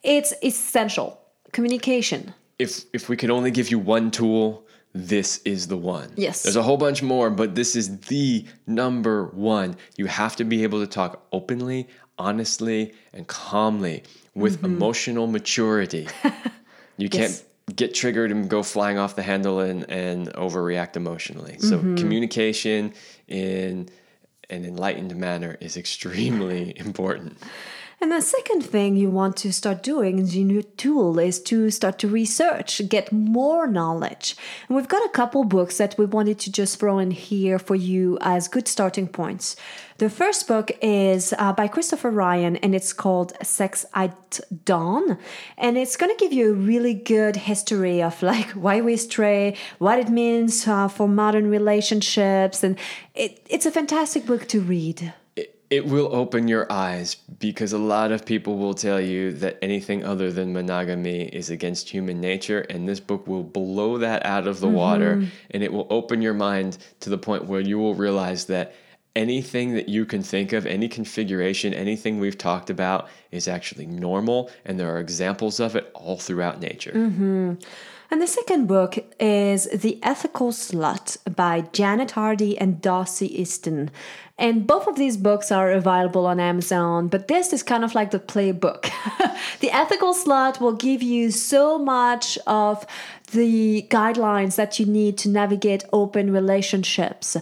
It's 0.03 0.31
essential 0.43 1.24
communication. 1.55 2.33
If 2.59 2.83
if 2.93 3.09
we 3.09 3.15
could 3.15 3.31
only 3.31 3.49
give 3.49 3.71
you 3.71 3.79
one 3.79 4.11
tool, 4.11 4.65
this 4.93 5.41
is 5.43 5.67
the 5.67 5.77
one. 5.77 6.11
Yes. 6.15 6.43
There's 6.43 6.55
a 6.57 6.63
whole 6.63 6.77
bunch 6.77 7.01
more, 7.01 7.29
but 7.29 7.55
this 7.55 7.75
is 7.75 7.99
the 8.13 8.45
number 8.67 9.25
one. 9.25 9.75
You 9.97 10.05
have 10.07 10.35
to 10.35 10.43
be 10.43 10.63
able 10.63 10.79
to 10.81 10.87
talk 10.87 11.25
openly, 11.31 11.87
honestly, 12.17 12.93
and 13.13 13.25
calmly 13.27 14.03
with 14.33 14.57
mm-hmm. 14.57 14.65
emotional 14.65 15.27
maturity. 15.27 16.07
You 16.97 17.09
can't 17.09 17.31
Yes. 17.31 17.43
get 17.75 17.93
triggered 17.93 18.31
and 18.31 18.49
go 18.49 18.63
flying 18.63 18.97
off 18.97 19.17
the 19.17 19.21
handle 19.21 19.59
and, 19.59 19.89
and 19.89 20.27
overreact 20.33 20.95
emotionally. 20.95 21.57
So 21.59 21.77
mm-hmm. 21.77 21.95
communication 21.95 22.93
in 23.27 23.89
an 24.49 24.63
enlightened 24.63 25.13
manner 25.15 25.57
is 25.59 25.75
extremely 25.75 26.71
important. 26.87 27.37
And 28.05 28.11
the 28.11 28.21
second 28.21 28.61
thing 28.61 28.95
you 28.95 29.09
want 29.09 29.35
to 29.37 29.51
start 29.51 29.81
doing 29.81 30.19
in 30.19 30.27
your 30.27 30.45
new 30.45 30.61
tool 30.61 31.17
is 31.17 31.39
to 31.39 31.71
start 31.71 31.97
to 31.97 32.07
research, 32.07 32.79
get 32.87 33.11
more 33.11 33.65
knowledge. 33.65 34.37
And 34.67 34.75
we've 34.75 34.87
got 34.87 35.03
a 35.07 35.09
couple 35.09 35.43
books 35.43 35.79
that 35.79 35.97
we 35.97 36.05
wanted 36.05 36.37
to 36.41 36.51
just 36.51 36.79
throw 36.79 36.99
in 36.99 37.09
here 37.09 37.57
for 37.57 37.73
you 37.73 38.19
as 38.21 38.47
good 38.47 38.67
starting 38.67 39.07
points. 39.07 39.55
The 39.97 40.11
first 40.11 40.47
book 40.47 40.69
is 40.83 41.33
uh, 41.39 41.53
by 41.53 41.67
Christopher 41.67 42.11
Ryan 42.11 42.57
and 42.57 42.75
it's 42.75 42.93
called 42.93 43.33
Sex 43.41 43.87
at 43.95 44.39
Dawn. 44.65 45.17
And 45.57 45.75
it's 45.75 45.97
going 45.97 46.15
to 46.15 46.23
give 46.23 46.31
you 46.31 46.51
a 46.51 46.53
really 46.53 46.93
good 46.93 47.35
history 47.35 48.03
of 48.03 48.21
like 48.21 48.49
why 48.51 48.81
we 48.81 48.97
stray, 48.97 49.55
what 49.79 49.97
it 49.97 50.09
means 50.09 50.67
uh, 50.67 50.89
for 50.89 51.07
modern 51.07 51.49
relationships. 51.49 52.63
And 52.63 52.77
it, 53.15 53.41
it's 53.49 53.65
a 53.65 53.71
fantastic 53.71 54.27
book 54.27 54.47
to 54.49 54.61
read. 54.61 55.11
It, 55.69 55.85
will 55.85 56.15
open 56.15 56.47
your 56.47 56.71
eyes 56.71 57.15
because 57.15 57.73
a 57.73 57.77
lot 57.77 58.11
of 58.11 58.25
people 58.25 58.57
will 58.57 58.73
tell 58.73 59.01
you 59.01 59.31
that 59.33 59.57
anything 59.61 60.03
other 60.03 60.31
than 60.31 60.53
monogamy 60.53 61.23
is 61.23 61.49
against 61.49 61.89
human 61.89 62.21
nature, 62.21 62.61
and 62.61 62.87
this 62.87 62.99
book 62.99 63.27
will 63.27 63.43
blow 63.43 63.97
that 63.97 64.25
out 64.25 64.47
of 64.47 64.59
the 64.59 64.67
mm-hmm. 64.67 64.75
water 64.75 65.27
and 65.51 65.63
it 65.63 65.71
will 65.71 65.87
open 65.89 66.21
your 66.21 66.33
mind 66.33 66.77
to 66.99 67.09
the 67.09 67.17
point 67.17 67.45
where 67.45 67.61
you 67.61 67.77
will 67.77 67.95
realize 67.95 68.45
that 68.45 68.73
anything 69.15 69.73
that 69.73 69.87
you 69.87 70.05
can 70.05 70.21
think 70.21 70.53
of, 70.53 70.65
any 70.65 70.87
configuration, 70.87 71.73
anything 71.73 72.19
we've 72.19 72.37
talked 72.37 72.69
about 72.69 73.07
is 73.31 73.47
actually 73.47 73.85
normal, 73.85 74.51
and 74.65 74.79
there 74.79 74.93
are 74.93 74.99
examples 74.99 75.59
of 75.59 75.75
it 75.75 75.89
all 75.93 76.17
throughout 76.17 76.59
nature. 76.59 76.91
Mm-hmm. 76.91 77.53
And 78.11 78.21
the 78.21 78.27
second 78.27 78.67
book 78.67 78.97
is 79.19 79.65
The 79.65 79.99
Ethical 80.03 80.51
Slut 80.51 81.17
by 81.35 81.61
Janet 81.73 82.11
Hardy 82.11 82.57
and 82.57 82.81
Dossie 82.81 83.29
Easton. 83.29 83.89
And 84.37 84.67
both 84.67 84.87
of 84.87 84.95
these 84.95 85.17
books 85.17 85.51
are 85.51 85.71
available 85.71 86.25
on 86.25 86.39
Amazon, 86.39 87.07
but 87.07 87.27
this 87.27 87.51
is 87.51 87.63
kind 87.63 87.83
of 87.83 87.95
like 87.95 88.11
the 88.11 88.19
playbook. 88.19 88.91
the 89.59 89.71
Ethical 89.71 90.13
Slut 90.13 90.59
will 90.59 90.73
give 90.73 91.01
you 91.01 91.31
so 91.31 91.79
much 91.79 92.37
of 92.45 92.85
the 93.31 93.87
guidelines 93.89 94.55
that 94.55 94.79
you 94.79 94.85
need 94.85 95.17
to 95.19 95.29
navigate 95.29 95.83
open 95.91 96.31
relationships 96.31 97.37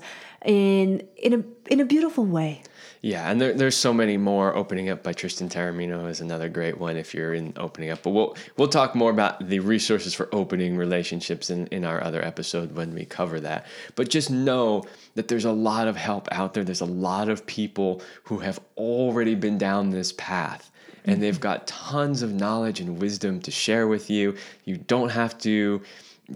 in 0.45 1.05
in 1.17 1.33
a 1.33 1.71
in 1.71 1.79
a 1.79 1.85
beautiful 1.85 2.25
way. 2.25 2.61
Yeah, 3.05 3.29
and 3.29 3.39
there, 3.41 3.53
there's 3.53 3.75
so 3.75 3.93
many 3.93 4.15
more. 4.15 4.55
Opening 4.55 4.89
Up 4.89 5.03
by 5.03 5.11
Tristan 5.11 5.49
Taormino 5.49 6.09
is 6.09 6.21
another 6.21 6.47
great 6.47 6.77
one 6.79 6.95
if 6.95 7.13
you're 7.13 7.33
in 7.33 7.53
Opening 7.57 7.89
Up. 7.89 8.01
But 8.01 8.11
we'll 8.11 8.37
we'll 8.55 8.69
talk 8.69 8.95
more 8.95 9.11
about 9.11 9.45
the 9.49 9.59
resources 9.59 10.13
for 10.13 10.29
opening 10.31 10.77
relationships 10.77 11.49
in, 11.49 11.67
in 11.67 11.83
our 11.83 12.01
other 12.01 12.23
episode 12.23 12.73
when 12.77 12.95
we 12.95 13.03
cover 13.03 13.41
that. 13.41 13.65
But 13.95 14.09
just 14.09 14.31
know 14.31 14.85
that 15.15 15.27
there's 15.27 15.43
a 15.43 15.51
lot 15.51 15.89
of 15.89 15.97
help 15.97 16.29
out 16.31 16.53
there. 16.53 16.63
There's 16.63 16.79
a 16.79 16.85
lot 16.85 17.27
of 17.27 17.45
people 17.45 18.01
who 18.23 18.37
have 18.39 18.61
already 18.77 19.35
been 19.35 19.57
down 19.57 19.89
this 19.89 20.13
path. 20.13 20.71
And 21.05 21.21
they've 21.21 21.37
got 21.37 21.67
tons 21.67 22.21
of 22.21 22.31
knowledge 22.33 22.79
and 22.79 22.97
wisdom 23.01 23.41
to 23.41 23.51
share 23.51 23.89
with 23.89 24.09
you. 24.09 24.37
You 24.63 24.77
don't 24.77 25.09
have 25.09 25.37
to, 25.39 25.81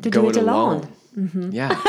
To 0.01 0.09
go 0.09 0.27
it 0.27 0.35
alone. 0.35 0.79
alone. 0.79 0.93
Mm-hmm. 1.17 1.51
Yeah. 1.51 1.81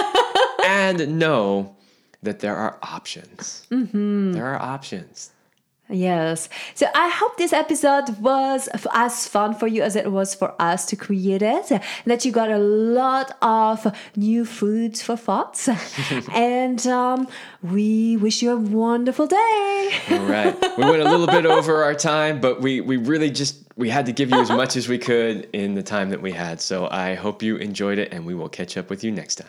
and 0.64 1.18
know 1.18 1.74
that 2.22 2.40
there 2.40 2.56
are 2.56 2.78
options. 2.82 3.66
There 4.32 4.46
are 4.46 4.60
options. 4.60 5.30
Yes. 5.90 6.50
So 6.74 6.86
I 6.94 7.08
hope 7.08 7.38
this 7.38 7.52
episode 7.52 8.18
was 8.20 8.68
as 8.92 9.26
fun 9.26 9.54
for 9.54 9.66
you 9.66 9.82
as 9.82 9.96
it 9.96 10.12
was 10.12 10.34
for 10.34 10.54
us 10.60 10.84
to 10.86 10.96
create 10.96 11.40
it. 11.40 11.72
That 12.04 12.24
you 12.24 12.32
got 12.32 12.50
a 12.50 12.58
lot 12.58 13.36
of 13.40 13.96
new 14.14 14.44
foods 14.44 15.00
for 15.00 15.16
thoughts. 15.16 15.68
and 16.32 16.86
um, 16.86 17.26
we 17.62 18.18
wish 18.18 18.42
you 18.42 18.52
a 18.52 18.56
wonderful 18.56 19.26
day. 19.26 19.92
All 20.10 20.26
right. 20.26 20.54
We 20.76 20.84
went 20.84 21.00
a 21.00 21.10
little 21.10 21.26
bit 21.26 21.46
over 21.46 21.82
our 21.82 21.94
time, 21.94 22.40
but 22.40 22.60
we, 22.60 22.80
we 22.82 22.98
really 22.98 23.30
just 23.30 23.64
we 23.76 23.88
had 23.88 24.06
to 24.06 24.12
give 24.12 24.30
you 24.30 24.40
as 24.40 24.50
much 24.50 24.76
as 24.76 24.88
we 24.88 24.98
could 24.98 25.48
in 25.52 25.74
the 25.74 25.82
time 25.82 26.10
that 26.10 26.20
we 26.20 26.32
had. 26.32 26.60
So 26.60 26.88
I 26.90 27.14
hope 27.14 27.42
you 27.42 27.56
enjoyed 27.56 27.98
it 27.98 28.12
and 28.12 28.26
we 28.26 28.34
will 28.34 28.48
catch 28.48 28.76
up 28.76 28.90
with 28.90 29.04
you 29.04 29.10
next 29.10 29.36
time. 29.36 29.48